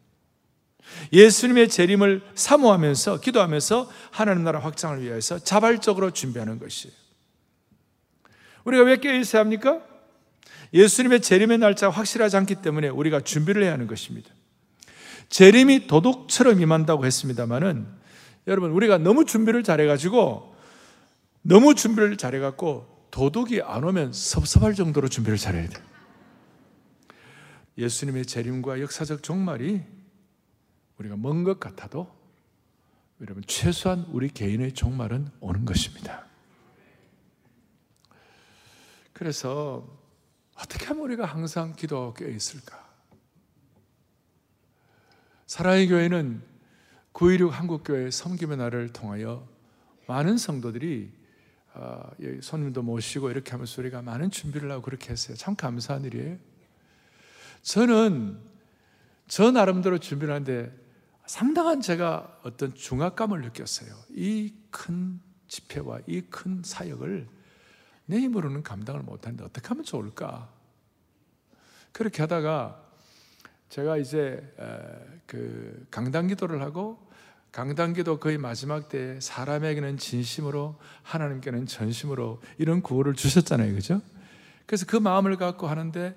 [1.13, 6.95] 예수님의 재림을 사모하면서 기도하면서 하나님 나라 확장을 위해서 자발적으로 준비하는 것이에요.
[8.65, 9.83] 우리가 왜 깨어 있어야 합니까?
[10.73, 14.31] 예수님의 재림의 날짜가 확실하지 않기 때문에 우리가 준비를 해야 하는 것입니다.
[15.29, 17.87] 재림이 도둑처럼 임한다고 했습니다만은
[18.47, 20.55] 여러분 우리가 너무 준비를 잘해가지고
[21.43, 25.77] 너무 준비를 잘해갖고 도둑이 안 오면 섭섭할 정도로 준비를 잘해야 돼.
[27.79, 29.83] 예수님의 재림과 역사적 종말이
[31.03, 32.15] 우리가 먼 것 같아도
[33.21, 36.27] 여러분 최소한 우리 개인의 종말은 오는 것입니다.
[39.13, 39.87] 그래서
[40.57, 42.89] 어떻게 하면 우리가 항상 기도하고 깨어 있을까?
[45.47, 46.43] 사랑의 교회는
[47.13, 49.47] 916 한국교회 섬김의 날을 통하여
[50.07, 51.13] 많은 성도들이
[51.75, 52.11] 아,
[52.43, 55.37] 손님도 모시고 이렇게 하면서 우리가 많은 준비를 하고 그렇게 했어요.
[55.37, 56.39] 참 감사한 일이에요.
[57.63, 58.39] 저는
[59.27, 60.82] 저 나름대로 준비를 하는데
[61.33, 63.89] 상당한 제가 어떤 중압감을 느꼈어요.
[64.11, 65.19] 이 큰
[65.49, 67.27] 집회와 이 큰 사역을
[68.05, 70.51] 내 힘으로는 감당을 못하는데 어떻게 하면 좋을까?
[71.93, 72.85] 그렇게 하다가
[73.71, 74.47] 제가 이제
[75.25, 76.99] 그 강단 기도를 하고
[77.51, 83.75] 강단 기도 거의 마지막 때 사람에게는 진심으로 하나님께는 전심으로 이런 구호를 주셨잖아요.
[83.75, 84.03] 그죠?
[84.67, 86.15] 그래서 그 마음을 갖고 하는데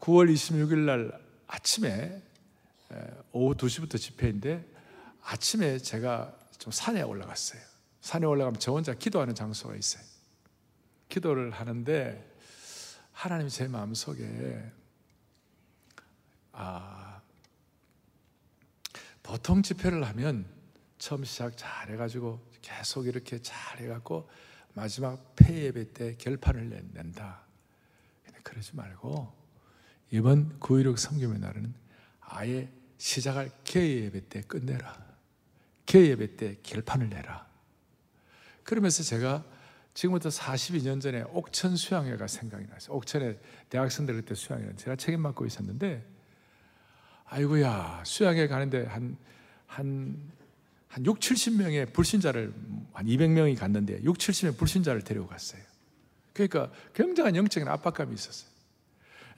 [0.00, 1.12] 9월 26일 날
[1.46, 2.22] 아침에
[3.32, 4.66] 오후 2시부터 집회인데
[5.22, 7.60] 아침에 제가 좀 산에 올라갔어요.
[8.00, 10.02] 산에 올라가면 저 혼자 기도하는 장소가 있어요.
[11.08, 12.36] 기도를 하는데
[13.12, 14.72] 하나님이 제 마음속에
[16.52, 17.20] 아
[19.22, 20.46] 보통 집회를 하면
[20.98, 24.28] 처음 시작 잘 해가지고 계속 이렇게 잘 해갖고
[24.74, 27.42] 마지막 폐예배 때 결판을 낸다.
[28.42, 29.32] 그러지 말고
[30.10, 31.74] 이번 9.16 성김의 날은
[32.20, 35.06] 아예 시작할 개예배 때 끝내라.
[35.86, 37.46] 개예배 때 결판을 내라.
[38.62, 39.44] 그러면서 제가
[39.94, 42.96] 지금부터 42년 전에 옥천 수양회가 생각이 났어요.
[42.96, 43.38] 옥천에
[43.70, 46.04] 대학생들 그때 수양회 제가 책임 맡고 있었는데
[47.24, 49.16] 아이고야 수양회 가는데 한
[49.68, 50.38] 한
[50.88, 52.52] 한 6, 70명의 불신자를
[52.92, 55.62] 한 200명이 갔는데 6, 70명의 불신자를 데리고 갔어요.
[56.32, 58.50] 그러니까 굉장한 영적인 압박감이 있었어요.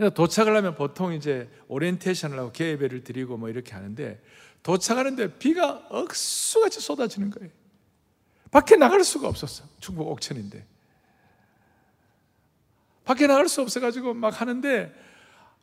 [0.08, 4.22] 도착을 하면 보통 이제 오리엔테이션을 하고 개예배를 드리고 뭐 이렇게 하는데
[4.62, 7.50] 도착하는데 비가 억수같이 쏟아지는 거예요.
[8.50, 9.64] 밖에 나갈 수가 없었어.
[9.78, 10.66] 충북 옥천인데.
[13.04, 14.94] 밖에 나갈 수 없어가지고 막 하는데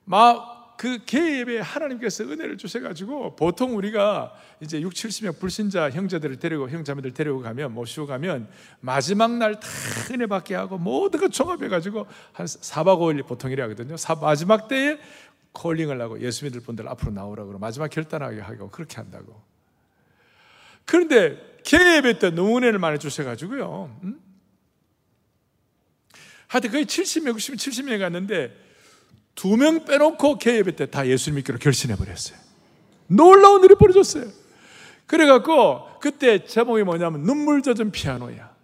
[0.06, 7.14] 막 그 개예배 하나님께서 은혜를 주셔가지고 보통 우리가 이제 6, 70명 불신자 형제들을 데리고 형제들
[7.14, 8.48] 데리고 가면 모시고 가면
[8.80, 9.68] 마지막 날 다
[10.12, 13.96] 은혜 받게 하고 모든 거 종합해가지고 한 4박 5일 보통 이래 하거든요.
[14.22, 15.00] 마지막 때에
[15.52, 19.42] 콜링을 하고 예수 믿을 분들 앞으로 나오라고 마지막 결단하게 하고 그렇게 한다고.
[20.86, 24.00] 그런데 개예배 때 너무 은혜를 많이 주셔가지고요.
[24.04, 24.22] 음?
[26.48, 28.67] 하여튼 거의 70명, 60명, 70명 갔는데
[29.38, 32.38] 두 명 빼놓고 개예배 때 다 예수 믿기로 결심해버렸어요.
[33.08, 34.26] 놀라운 일이 벌어졌어요.
[35.06, 38.58] 그래갖고 그때 제목이 뭐냐면 눈물 젖은 피아노야.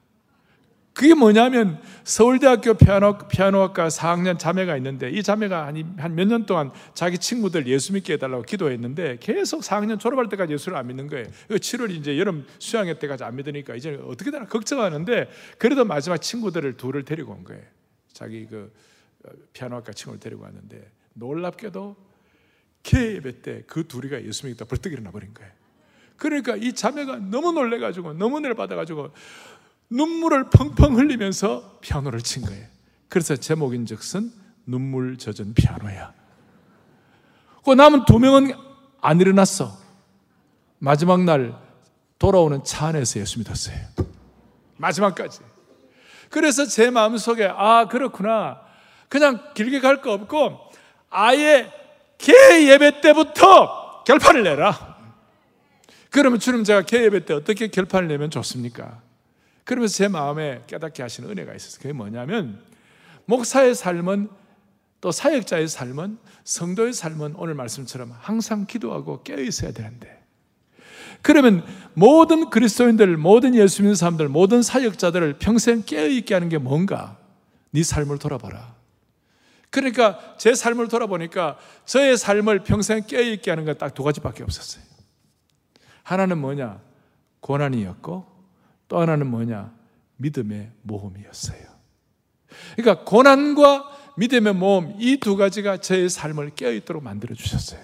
[0.93, 7.65] 그게 뭐냐면 서울대학교 피아노, 피아노학과 4학년 자매가 있는데 이 자매가 한 몇년 동안 자기 친구들
[7.67, 11.25] 예수 믿게 해달라고 기도했는데 계속 4학년 졸업할 때까지 예수를 안 믿는 거예요.
[11.49, 17.05] 7월 이제 여름 수양회 때까지 안 믿으니까 이제 어떻게 되나 걱정하는데 그래도 마지막 친구들을 둘을
[17.05, 17.63] 데리고 온 거예요.
[18.12, 18.92] 자기 그 어,
[19.53, 21.95] 피아노학과 친구를 데리고 왔는데 놀랍게도
[22.83, 25.51] 케예배 때 그 둘이가 예수 믿다 벌떡 일어나 버린 거예요.
[26.17, 29.12] 그러니까 이 자매가 너무 놀래가지고 너무 은혜를 받아가지고
[29.89, 32.65] 눈물을 펑펑 흘리면서 피아노를 친 거예요.
[33.09, 34.31] 그래서 제목인 즉슨
[34.65, 36.13] 눈물 젖은 피아노야.
[37.63, 38.53] 그 남은 두 명은
[39.01, 39.77] 안 일어났어.
[40.79, 41.57] 마지막 날
[42.19, 43.77] 돌아오는 차 안에서 예수 믿었어요.
[44.77, 45.39] 마지막까지.
[46.29, 48.62] 그래서 제 마음속에 아 그렇구나.
[49.13, 50.58] 그냥 길게 갈 거 없고
[51.12, 51.71] 아예
[52.17, 52.34] 개
[52.67, 54.97] 예배 때부터 결판을 내라.
[56.10, 59.04] 그러면 주님 제가 개 예배 때 어떻게 결판을 내면 좋습니까?
[59.65, 61.80] 그러면서 제 마음에 깨닫게 하시는 은혜가 있었어요.
[61.84, 62.60] 그게 뭐냐면
[63.26, 64.30] 목사의 삶은
[64.99, 70.23] 또 사역자의 삶은 성도의 삶은 오늘 말씀처럼 항상 기도하고 깨어 있어야 되는데
[71.21, 77.19] 그러면 모든 그리스도인들, 모든 예수 믿는 사람들, 모든 사역자들을 평생 깨어 있게 하는 게 뭔가?
[77.69, 78.82] 네 삶을 돌아봐라.
[79.73, 84.83] 그러니까 제 삶을 돌아보니까 저의 삶을 평생 깨어 있게 하는 건 딱 두 가지밖에 없었어요.
[86.03, 86.79] 하나는 뭐냐?
[87.39, 88.25] 고난이었고
[88.88, 89.73] 또 하나는 뭐냐?
[90.17, 91.59] 믿음의 모험이었어요.
[92.77, 97.81] 그러니까 고난과 믿음의 모험 이 두 가지가 저의 삶을 깨어 있도록 만들어 주셨어요.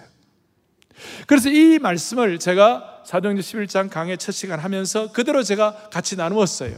[1.25, 6.78] 그래서 이 말씀을 제가 사도행전 11장 강의 첫 시간 하면서 그대로 제가 같이 나누었어요.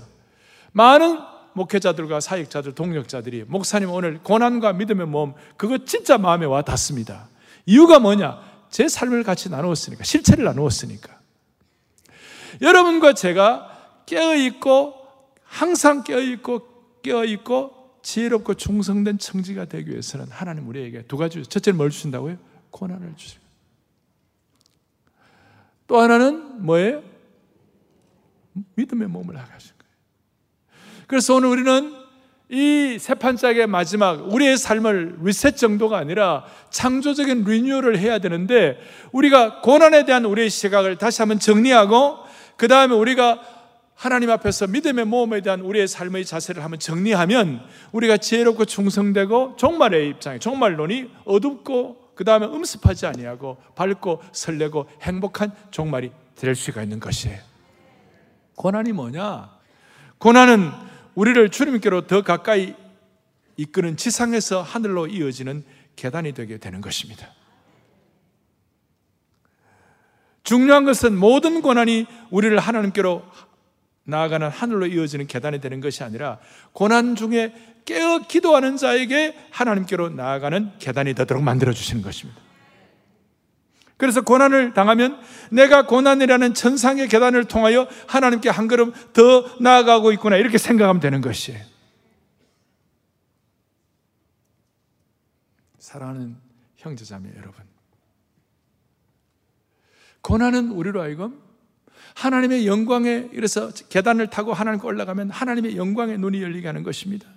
[0.71, 1.19] 많은
[1.54, 7.28] 목회자들과 사역자들, 동력자들이 목사님 오늘 고난과 믿음의 모험 그거 진짜 마음에 와 닿습니다.
[7.66, 8.40] 이유가 뭐냐?
[8.70, 11.20] 제 삶을 같이 나누었으니까 실체를 나누었으니까.
[12.62, 14.94] 여러분과 제가 깨어 있고
[15.44, 16.62] 항상 깨어 있고
[17.02, 22.38] 깨어 있고 지혜롭고 충성된 청지가 되기 위해서는 하나님 우리에게 두 가지 첫째는 뭘 주신다고요?
[22.72, 23.52] 고난을 주십니다.
[25.88, 27.04] 또 하나는 뭐예요?
[28.76, 29.81] 믿음의 몸을 거예요.
[31.12, 31.93] 그래서 오늘 우리는
[32.47, 38.80] 이 세판짝의 마지막 우리의 삶을 리셋 정도가 아니라 창조적인 리뉴얼을 해야 되는데
[39.12, 42.19] 우리가 고난에 대한 우리의 시각을 다시 한번 정리하고
[42.56, 43.41] 그 다음에 우리가
[43.93, 47.60] 하나님 앞에서 믿음의 모험에 대한 우리의 삶의 자세를 한번 정리하면
[47.91, 56.10] 우리가 지혜롭고 충성되고 종말의 입장에 종말론이 어둡고 그 다음에 음습하지 아니하고 밝고 설레고 행복한 종말이
[56.38, 57.38] 될 수가 있는 것이에요.
[58.56, 59.50] 고난이 뭐냐?
[60.17, 62.76] 고난은 우리를 주님께로 더 가까이
[63.58, 65.63] 이끄는 지상에서 하늘로 이어지는
[65.95, 67.32] 계단이 되게 되는 것입니다.
[70.43, 73.24] 중요한 것은 모든 고난이 우리를 하나님께로
[74.04, 76.39] 나아가는 하늘로 이어지는 계단이 되는 것이 아니라
[76.71, 77.54] 고난 중에
[77.86, 82.41] 깨어 기도하는 자에게 하나님께로 나아가는 계단이 되도록 만들어 주시는 것입니다.
[84.02, 90.58] 그래서 고난을 당하면 내가 고난이라는 천상의 계단을 통하여 하나님께 한 걸음 더 나아가고 있구나 이렇게
[90.58, 91.64] 생각하면 되는 것이에요.
[95.78, 96.36] 사랑하는
[96.78, 97.64] 형제자매 여러분.
[100.22, 101.40] 고난은 우리로 하여금
[102.16, 107.28] 하나님의 영광에 이래서 계단을 타고 하나님께 올라가면 하나님의 영광의 눈이 열리게 하는 것입니다.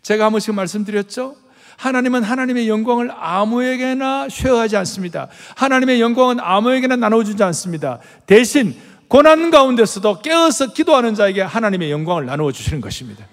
[0.00, 1.36] 제가 한 번씩 말씀드렸죠?
[1.78, 5.28] 하나님은 하나님의 영광을 아무에게나 쉐어하지 않습니다.
[5.54, 8.00] 하나님의 영광은 아무에게나 나눠주지 않습니다.
[8.26, 8.74] 대신
[9.06, 13.24] 고난 가운데서도 깨어서 기도하는 자에게 하나님의 영광을 나누어 주시는 것입니다.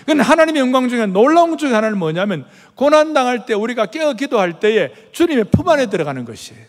[0.00, 4.60] 그건 하나님의 영광 중에 놀라운 것 중에 하나는 뭐냐면 고난 당할 때 우리가 깨어 기도할
[4.60, 6.62] 때에 주님의 품 안에 들어가는 것이에요.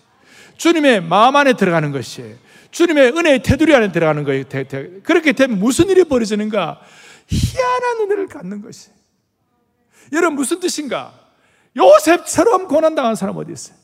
[0.56, 2.36] 주님의 마음 안에 들어가는 것이에요.
[2.72, 4.46] 주님의 은혜의 테두리 안에 들어가는 거예요.
[5.04, 6.80] 그렇게 되면 무슨 일이 벌어지는가?
[7.28, 8.97] 희한한 은혜를 갖는 것이.
[10.14, 11.14] 여러분 무슨 뜻인가?
[11.76, 13.78] 요셉처럼 고난당한 사람 어디 있어요?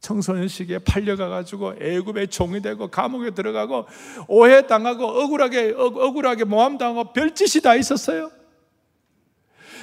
[0.00, 3.86] 청소년 시기에 팔려가가지고 애굽의 종이 되고 감옥에 들어가고
[4.28, 8.30] 오해 당하고 억울하게 억울하게 모함 당하고 별짓이 다 있었어요.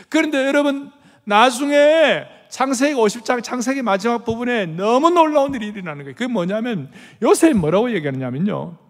[0.09, 0.91] 그런데 여러분
[1.23, 6.15] 나중에 창세기 50장 창세기 마지막 부분에 너무 놀라운 일이 일어나는 거예요.
[6.15, 8.86] 그게 뭐냐면 요셉이 뭐라고 얘기하느냐면요.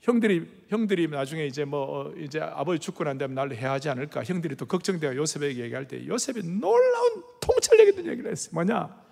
[0.00, 4.56] 형들이 형들이 나중에 이제 뭐 어, 이제 아버지 죽고 난 다음에 나를 해하지 않을까 형들이
[4.56, 8.50] 또 걱정되어 요셉에게 얘기할 때 요셉이 놀라운 통찰력 있는 얘기를 했어요.
[8.54, 9.06] 뭐냐?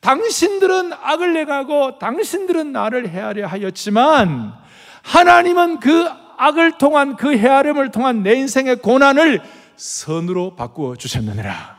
[0.00, 4.54] 당신들은 악을 내가고 당신들은 나를 해하려 하였지만
[5.02, 6.06] 하나님은 그
[6.36, 9.42] 악을 통한 그 해하림을 통한 내 인생의 고난을
[9.76, 11.78] 선으로 바꾸어 주셨느니라.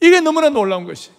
[0.00, 1.10] 이게 너무나 놀라운 것이.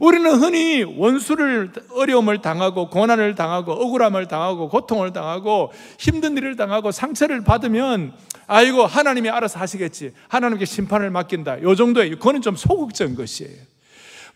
[0.00, 7.44] 우리는 흔히 원수를 어려움을 당하고 고난을 당하고 억울함을 당하고 고통을 당하고 힘든 일을 당하고 상처를
[7.44, 8.12] 받으면
[8.46, 10.12] 아이고 하나님이 알아서 하시겠지.
[10.28, 11.62] 하나님께 심판을 맡긴다.
[11.62, 13.56] 요 정도예요 그거는 좀 소극적인 것이에요.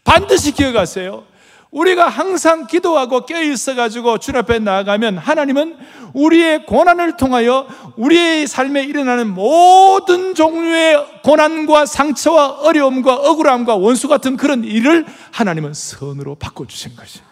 [0.05, 1.25] 반드시 기억하세요
[1.71, 5.77] 우리가 항상 기도하고 깨어있어 가지고 주 앞에 나아가면 하나님은
[6.15, 14.65] 우리의 고난을 통하여 우리의 삶에 일어나는 모든 종류의 고난과 상처와 어려움과 억울함과 원수 같은 그런
[14.65, 17.27] 일을 하나님은 선으로 바꿔주신 것이에요.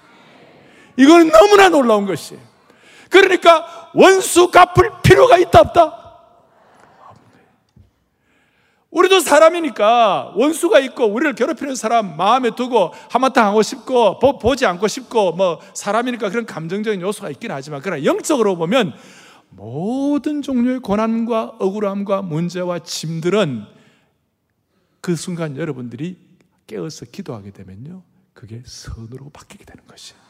[0.99, 2.40] 이거는 너무나 놀라운 것이에요.
[3.09, 6.06] 그러니까 원수 갚을 필요가 있다 없다?
[8.97, 14.89] 우리도 사람이니까 원수가 있고 우리를 괴롭히는 사람 마음에 두고 한마탕 하고 싶고 보, 지 않고
[14.89, 18.95] 싶고 뭐 사람이니까 그런 감정적인 요소가 있긴 하지만 그러나 영적으로 보면
[19.51, 23.67] 모든 종류의 고난과 억울함과 문제와 짐들은
[25.03, 26.17] 그 순간 여러분들이
[26.67, 30.27] 깨어서 기도하게 되면요 그게 선으로 바뀌게 되는 것이에요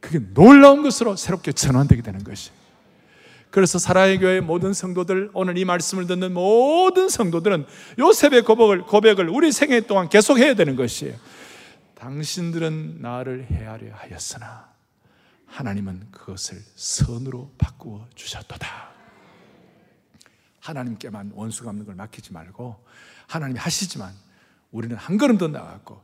[0.00, 2.50] 그게 놀라운 것으로 새롭게 전환되게 되는 것이.
[3.56, 7.64] 그래서 사랑의 교회 모든 성도들 오늘 이 말씀을 듣는 모든 성도들은
[7.98, 11.16] 요셉의 고백을 고백을 우리 생애 동안 계속 해야 되는 것이에요.
[11.94, 14.68] 당신들은 나를 헤아려 하였으나
[15.46, 18.90] 하나님은 그것을 선으로 바꾸어 주셨도다.
[20.60, 22.84] 하나님께만 원수 갚는 걸 맡기지 말고
[23.26, 24.12] 하나님이 하시지만
[24.70, 26.02] 우리는 한 걸음 더 나아갔고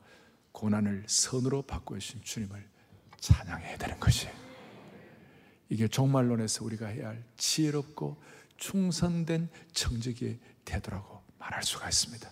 [0.53, 2.67] 고난을 선으로 바꾸어 주신 주님을
[3.21, 4.27] 찬양해야 되는 것이
[5.73, 8.23] 이게 종말론에서 우리가 해야 할 지혜롭고
[8.59, 12.29] 충성된 정직의 태도라고 말할 수가 있습니다.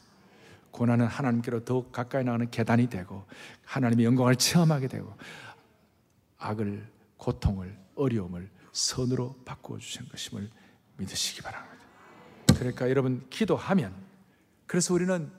[0.71, 3.25] 고난은 하나님께로 더욱 가까이 나가는 계단이 되고
[3.65, 5.17] 하나님의 영광을 체험하게 되고
[6.37, 10.51] 악을 고통을 어려움을 선으로 바꾸어 주신 것임을
[10.99, 11.87] 믿으시기 바랍니다.
[12.59, 13.95] 그러니까 여러분 기도하면
[14.67, 15.33] 그래서 우리는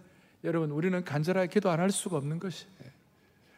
[0.44, 2.66] 여러분 우리는 간절하게 기도 안 할 수가 없는 것이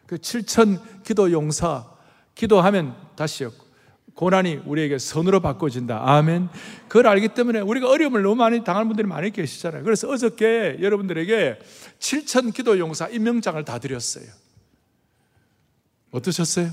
[0.06, 1.90] 그 7천 기도 용사
[2.36, 3.54] 기도하면 다시요
[4.16, 6.02] 고난이 우리에게 선으로 바꿔진다.
[6.04, 6.50] 아멘.
[6.88, 9.84] 그걸 알기 때문에 우리가 어려움을 너무 많이 당할 분들이 많이 계시잖아요.
[9.84, 11.60] 그래서 어저께 여러분들에게
[12.00, 14.26] 7천 기도 용사 임명장을 다 드렸어요.
[16.12, 16.70] 어떠셨어요?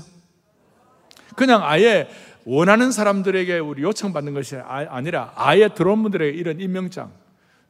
[1.35, 2.09] 그냥 아예
[2.45, 7.11] 원하는 사람들에게 우리 요청받는 것이 아, 아니라 아예 들어온 분들에게 이런 임명장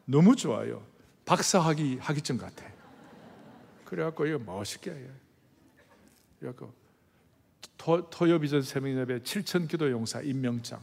[0.06, 0.84] 너무 좋아요.
[1.26, 2.66] 박사학위 학위증 같아.
[3.86, 5.10] 그래갖고 이거 멋있게 해요.
[6.40, 6.74] 그래갖고
[7.78, 10.80] 토, 토요비전 세미나배 7천 기도 용사 임명장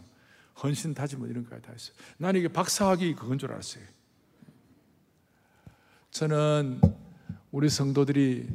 [0.62, 1.94] 헌신 다짐 뭐 이런 거다 했어요.
[2.18, 3.84] 나는 이게 박사학위 그건 줄 알았어요.
[6.10, 6.80] 저는
[7.52, 8.48] 우리 성도들이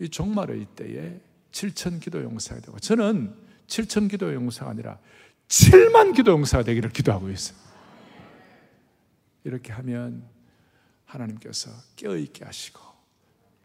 [0.00, 1.20] 이 종말의 이때에
[1.52, 3.34] 7천 기도 용사가 되고 저는
[3.66, 4.98] 7천 기도 용사가 아니라
[5.48, 7.58] 7만 기도 용사가 되기를 기도하고 있어요.
[9.44, 10.28] 이렇게 하면
[11.04, 12.80] 하나님께서 깨어있게 하시고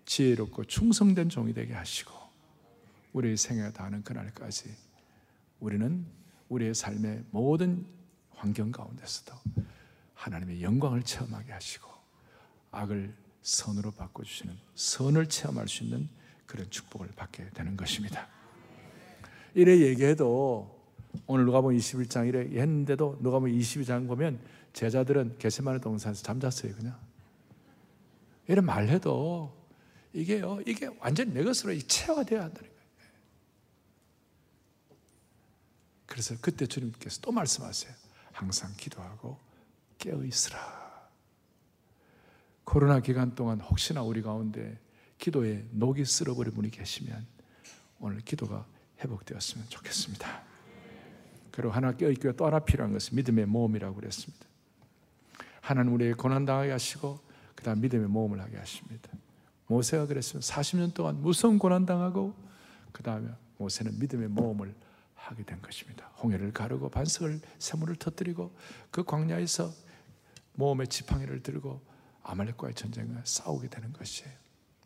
[0.06, 2.20] 지혜롭고 충성된 종이 되게 하시고
[3.13, 4.74] 우리의 생애가 다하는 그날까지
[5.60, 6.06] 우리는
[6.50, 7.86] 우리의 삶의 모든
[8.32, 9.34] 환경 가운데서도
[10.15, 11.89] 하나님의 영광을 체험하게 하시고
[12.71, 16.10] 악을 선으로 바꿔주시는 선을 체험할 수 있는
[16.45, 18.28] 그런 축복을 받게 되는 것입니다.
[19.54, 20.80] 이래 얘기해도
[21.28, 24.39] 오늘 누가복음 21장 이래 했는데도 누가복음 22장 보면
[24.74, 26.97] 제자들은 게세마네 동산에서 잠잤어요 그냥.
[28.47, 29.56] 이런 말해도
[30.13, 32.82] 이게요 이게 완전 내 것으로 체화돼야 한다는 거예요.
[36.12, 37.93] 그래서 그때 주님께서 또 말씀하세요.
[38.34, 39.39] 항상 기도하고
[39.97, 41.10] 깨어 있으라.
[42.65, 44.78] 코로나 기간 동안 혹시나 우리 가운데
[45.17, 47.26] 기도에 녹이 쓸어버린 분이 계시면
[48.02, 48.65] 오늘 기도가
[49.00, 50.43] 회복되었으면 좋겠습니다.
[51.50, 54.45] 그리고 하나 껴있기가 또 하나 필요한 것은 믿음의 모험이라고 그랬습니다.
[55.62, 57.21] 하나님 우리의 고난당하게 하시고
[57.56, 59.10] 그 다음 믿음의 모험을 하게 하십니다.
[59.67, 60.54] 모세가 그랬습니다.
[60.54, 62.36] 40년 동안 무서운 고난당하고
[62.91, 64.76] 그 다음에 모세는 믿음의 모험을
[65.32, 66.08] 하게 된 것입니다.
[66.22, 68.54] 홍해를 가르고 반석을 샘물을 터뜨리고
[68.91, 69.72] 그 광야에서
[70.54, 71.82] 모험의 지팡이를 들고
[72.24, 74.32] 아말렉과의 전쟁을 싸우게 되는 것이에요.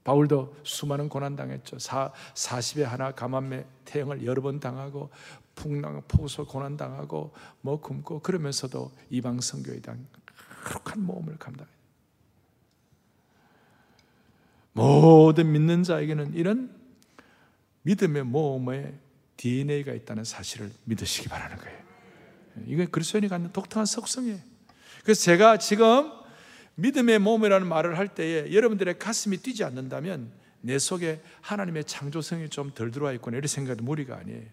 [0.03, 1.79] 바울도 수많은 고난 당했죠.
[1.79, 5.09] 사, 40에 하나 가만매 태형을 여러 번 당하고
[5.55, 10.07] 풍랑 폭소 고난 당하고 뭐 굶고 그러면서도 이방 선교에 대한
[10.63, 11.69] 거룩한 모험을 감당해.
[14.73, 16.75] 모든 믿는 자에게는 이런
[17.83, 19.04] 믿음의 모험의
[19.37, 21.77] DNA가 있다는 사실을 믿으시기 바라는 거예요.
[22.67, 24.39] 이게 그리스도인이 갖는 독특한 속성이에요.
[25.03, 26.11] 그래서 제가 지금
[26.75, 32.91] 믿음의 몸이라는 말을 할 때에 여러분들의 가슴이 뛰지 않는다면 내 속에 하나님의 창조성이 좀 덜
[32.91, 34.43] 들어와 있구나 이런 생각도 무리가 아니에요.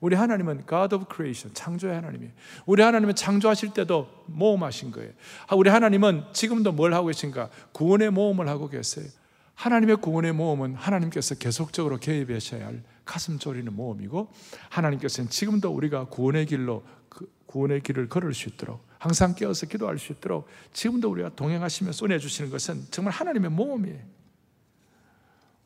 [0.00, 2.32] 우리 하나님은 God of Creation, 창조의 하나님이에요.
[2.66, 5.12] 우리 하나님은 창조하실 때도 모험하신 거예요.
[5.46, 7.50] 아, 우리 하나님은 지금도 뭘 하고 계신가?
[7.70, 9.06] 구원의 모험을 하고 계세요.
[9.54, 14.32] 하나님의 구원의 모험은 하나님께서 계속적으로 개입하셔야 할 가슴 졸이는 모험이고
[14.70, 20.12] 하나님께서는 지금도 우리가 구원의 길로 그 구원의 길을 걸을 수 있도록 항상 깨어서 기도할 수
[20.12, 23.98] 있도록 지금도 우리가 동행하시며 쏘내 주시는 것은 정말 하나님의 모험이에요.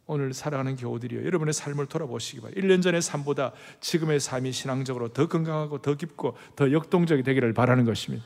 [0.06, 1.24] 오늘 살아가는 교우들이요.
[1.24, 2.66] 여러분의 삶을 돌아보시기 바랍니다.
[2.66, 8.24] 1년 전의 삶보다 지금의 삶이 신앙적으로 더 건강하고 더 깊고 더 역동적이 되기를 바라는 것입니다.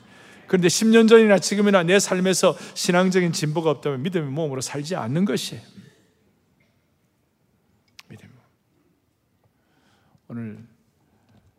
[0.50, 5.62] 그런데 10년 전이나 지금이나 내 삶에서 신앙적인 진보가 없다면 믿음의 몸으로 살지 않는 것이에요.
[8.08, 8.28] 믿음.
[10.26, 10.58] 오늘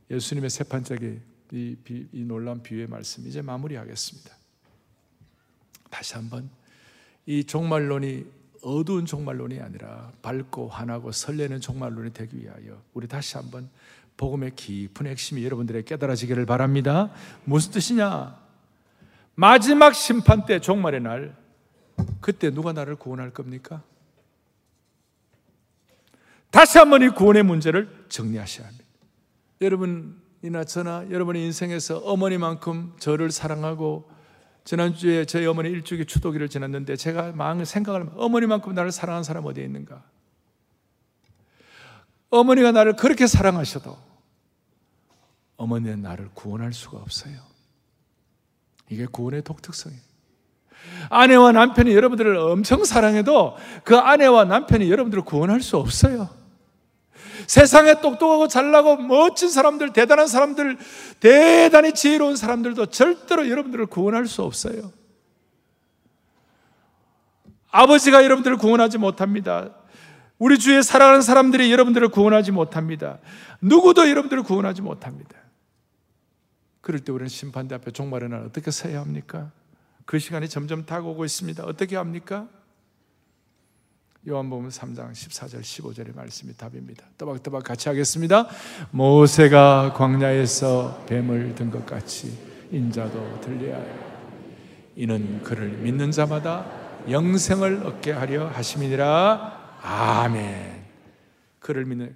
[0.10, 1.22] 예수님의 세 판짜기
[1.54, 4.30] 이, 비, 이 놀라운 비유의 말씀 이제 마무리하겠습니다.
[5.90, 6.50] 다시 한번
[7.26, 8.26] 이 종말론이
[8.62, 13.70] 어두운 종말론이 아니라 밝고 환하고 설레는 종말론이 되기 위하여 우리 다시 한번
[14.18, 17.10] 복음의 깊은 핵심이 여러분들의 깨달아지기를 바랍니다.
[17.46, 18.41] 무슨 뜻이냐?
[19.36, 21.36] 마지막 심판 때 종말의 날
[22.20, 23.84] 그때 누가 나를 구원할 겁니까?
[26.50, 28.86] 다시 한번 이 구원의 문제를 정리하셔야 합니다.
[29.62, 34.10] 여러분이나 저나 여러분의 인생에서 어머니만큼 저를 사랑하고
[34.64, 40.04] 지난주에 저희 어머니 일주기 추도기를 지났는데 제가 마음 생각을 어머니만큼 나를 사랑하는 사람 어디에 있는가?
[42.30, 43.98] 어머니가 나를 그렇게 사랑하셔도
[45.58, 47.51] 어머니는 나를 구원할 수가 없어요.
[48.92, 50.02] 이게 구원의 독특성이에요.
[51.10, 56.30] 아내와 남편이 여러분들을 엄청 사랑해도 그 아내와 남편이 여러분들을 구원할 수 없어요.
[57.48, 60.78] 세상에 똑똑하고 잘나고 멋진 사람들, 대단한 사람들,
[61.20, 64.92] 대단히 지혜로운 사람들도 절대로 여러분들을 구원할 수 없어요.
[67.72, 69.70] 아버지가 여러분들을 구원하지 못합니다.
[70.38, 73.20] 우리 주위에 살아가는 사람들이 여러분들을 구원하지 못합니다.
[73.62, 75.38] 누구도 여러분들을 구원하지 못합니다.
[76.82, 79.52] 그럴 때 우리는 심판대 앞에 종말의 날 어떻게 서야 합니까?
[80.06, 81.64] 그 시간이 점점 다가오고 있습니다.
[81.64, 82.48] 어떻게 합니까?
[84.28, 87.06] 요한복음 3장 14절 15절의 말씀이 답입니다.
[87.18, 88.48] 또박또박 같이 하겠습니다.
[88.92, 92.38] 모세가 광야에서 뱀을 든 것 같이
[92.72, 93.94] 인자도 들려야 해
[94.96, 96.66] 이는 그를 믿는 자마다
[97.10, 99.80] 영생을 얻게 하려 하심이니라.
[99.82, 100.84] 아멘.
[101.60, 102.16] 그를 믿는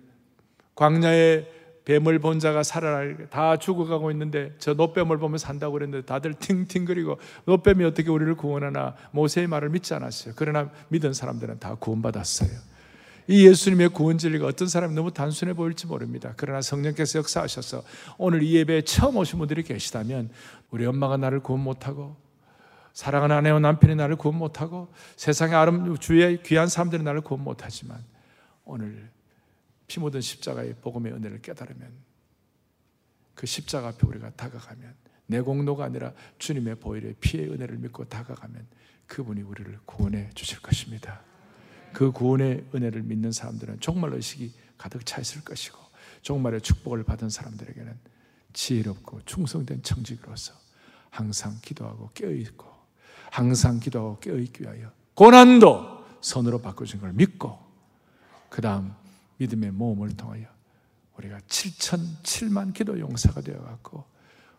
[0.76, 1.55] 광야에
[1.86, 7.84] 뱀을 본 자가 살아날 다 죽어가고 있는데 저 노뱀을 보면 산다고 그랬는데 다들 팅팅거리고 노뱀이
[7.86, 10.34] 어떻게 우리를 구원하나 모세의 말을 믿지 않았어요.
[10.36, 12.50] 그러나 믿은 사람들은 다 구원받았어요.
[13.28, 16.34] 이 예수님의 구원 진리가 어떤 사람이 너무 단순해 보일지 모릅니다.
[16.38, 17.84] 그러나 성령께서 역사하셔서
[18.18, 20.30] 오늘 이 예배에 처음 오신 분들이 계시다면
[20.70, 22.16] 우리 엄마가 나를 구원 못하고
[22.94, 28.04] 사랑하는 아내와 남편이 나를 구원 못하고 세상의 아름 주위의 귀한 사람들이 나를 구원 못하지만
[28.64, 29.10] 오늘
[29.88, 31.92] 피 묻은 십자가의 복음의 은혜를 깨달으면
[33.36, 34.96] 그 십자가 앞에 우리가 다가가면
[35.28, 38.66] 내 공로가 아니라 주님의 보혈의 피의 은혜를 믿고 다가가면
[39.08, 41.22] 그분이 우리를 구원해 주실 것입니다.
[41.94, 45.78] 그 구원의 은혜를 믿는 사람들은 정말 의식이 가득 차 있을 것이고
[46.22, 47.98] 정말의 축복을 받은 사람들에게는
[48.54, 50.54] 지혜롭고 충성된 청직으로서
[51.10, 52.66] 항상 기도하고 깨어있고
[53.32, 57.58] 항상 기도하고 깨어있기 위하여 고난도 선으로 바꿔준 걸 믿고
[58.50, 58.94] 그 다음
[59.38, 60.46] 믿음의 모험을 통하여
[61.18, 64.06] 우리가 7천 7만 기도 용사가 되어 갖고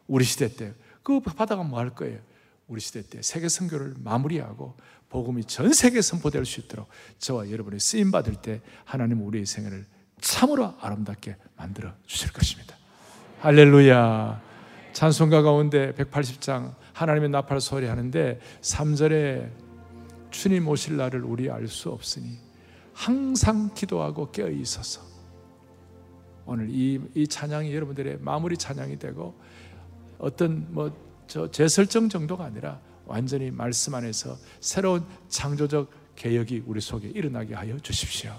[0.07, 0.73] 우리 시대 때
[1.07, 2.19] 그 바다가 뭐 할 거예요?
[2.67, 4.77] 우리 시대 때 세계 선교를 마무리하고
[5.09, 6.89] 복음이 전 세계에 선포될 수 있도록
[7.21, 9.87] 저와 여러분이 쓰임 받을 때 하나님 우리의 생애를
[10.21, 12.75] 참으로 아름답게 만들어 주실 것입니다.
[13.39, 14.43] 할렐루야.
[14.95, 19.49] 찬송가 가운데 180장 하나님의 나팔 소리 하는데 3절에
[20.33, 22.37] 주님 오실 날을 우리 알 수 없으니
[22.97, 25.03] 항상 기도하고 깨어 있어서
[26.47, 29.35] 오늘 이, 이 찬양이 여러분들의 마무리 찬양이 되고
[30.19, 37.55] 어떤 뭐 저 재설정 정도가 아니라 완전히 말씀 안에서 새로운 창조적 개혁이 우리 속에 일어나게
[37.55, 38.33] 하여 주십시오.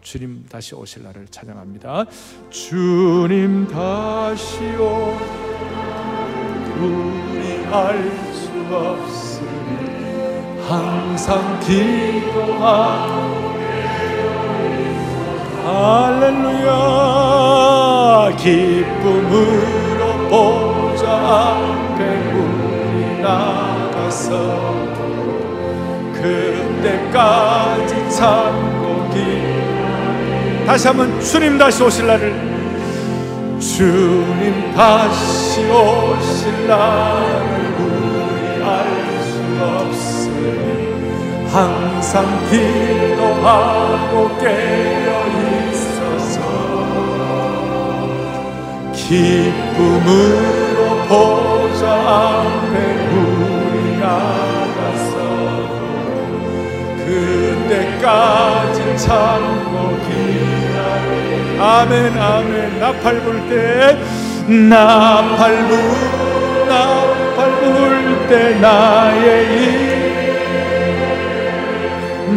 [0.00, 2.06] 주님 다시 오실 날을 찬양합니다.
[2.48, 5.16] 주님 다시 오
[6.80, 13.39] 우리 알 수 없으니 항상 기도하고
[15.70, 16.70] 할렐루야.
[18.36, 22.00] 기쁨으로 보좌 앞에
[22.34, 24.30] 우리 나가서
[26.14, 29.16] 그때까지 참고 기.
[30.66, 32.34] 다시 한번 주님 다시 오실 날을
[33.58, 45.19] 주님 다시 오실 날을 우리 알 수 없으니 항상 기도하고 깨어
[49.10, 52.74] 기쁨으로 보좌 앞에
[53.10, 55.14] 우리 나가서
[57.04, 61.64] 그때까지 참고 기다려.
[61.64, 62.78] 아멘 아멘.
[62.78, 63.98] 나팔 불때
[64.46, 65.74] 나팔 불
[66.68, 67.68] 나팔 불
[68.28, 69.60] 때 나의 이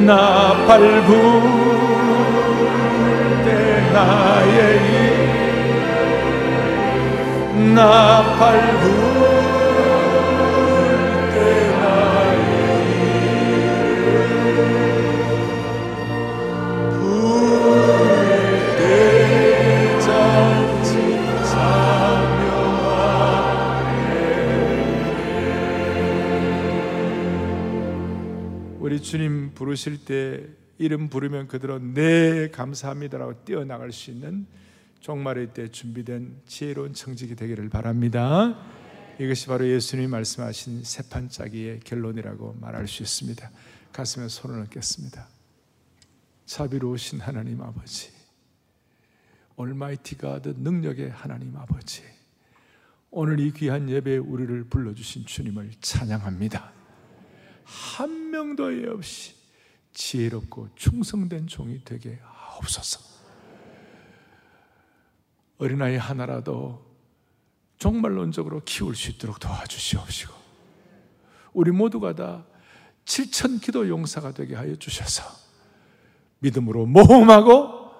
[0.07, 1.21] 나팔 불때
[3.93, 4.57] 나의
[4.89, 5.02] 이
[28.79, 30.43] 우리 주님 부르실 때
[30.77, 34.45] 이름 부르면 그대로 네 감사합니다라고 뛰어나갈 수 있는
[35.03, 38.57] 종말의 때 준비된 지혜로운 청직이 되기를 바랍니다.
[39.19, 43.51] 이것이 바로 예수님이 말씀하신 세판짜기의 결론이라고 말할 수 있습니다.
[43.91, 45.27] 가슴에 손을 얹겠습니다.
[46.45, 48.11] 자비로우신 하나님 아버지,
[49.57, 52.01] 올마이티 가드 능력의 하나님 아버지
[53.11, 56.71] 오늘 이 귀한 예배에 우리를 불러주신 주님을 찬양합니다
[57.63, 59.35] 한 명도 예 없이
[59.93, 63.12] 지혜롭고 충성된 종이 되게 하옵소서
[65.63, 66.83] 어린아이 하나라도
[67.77, 70.33] 종말론적으로 키울 수 있도록 도와주시옵시고
[71.53, 72.43] 우리 모두가 다
[73.05, 75.23] 7천 기도 용사가 되게 하여 주셔서
[76.39, 77.91] 믿음으로 모험하고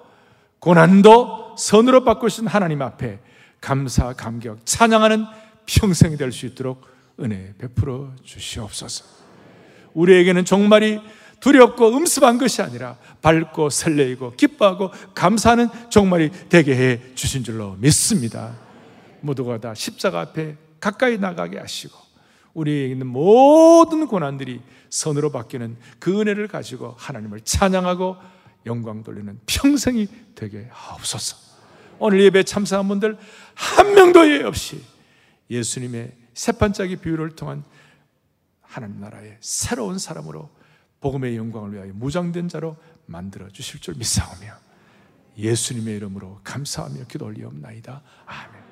[0.58, 3.20] 고난도 선으로 바꾸신 하나님 앞에
[3.60, 5.24] 감사, 감격, 찬양하는
[5.66, 6.86] 평생이 될 수 있도록
[7.20, 9.04] 은혜 베풀어 주시옵소서.
[9.94, 11.00] 우리에게는 종말이
[11.44, 18.56] 두렵고 음습한 것이 아니라 밝고 설레이고 기뻐하고 감사하는 종말이 되게 해 주신 줄로 믿습니다.
[19.20, 21.98] 모두가 다 십자가 앞에 가까이 나가게 하시고
[22.54, 28.16] 우리에게 있는 모든 고난들이 선으로 바뀌는 그 은혜를 가지고 하나님을 찬양하고
[28.64, 31.36] 영광 돌리는 평생이 되게 하옵소서.
[31.98, 33.18] 오늘 예배 참석한 분들
[33.52, 34.82] 한 명도 예 없이
[35.50, 37.64] 예수님의 세판짜기 비유를 통한
[38.62, 40.48] 하나님 나라의 새로운 사람으로
[41.04, 44.54] 복음의 영광을 위하여 무장된 자로 만들어 주실 줄 믿사오며
[45.36, 48.02] 예수님의 이름으로 감사하며 기도 올리옵나이다.
[48.24, 48.63] 아멘.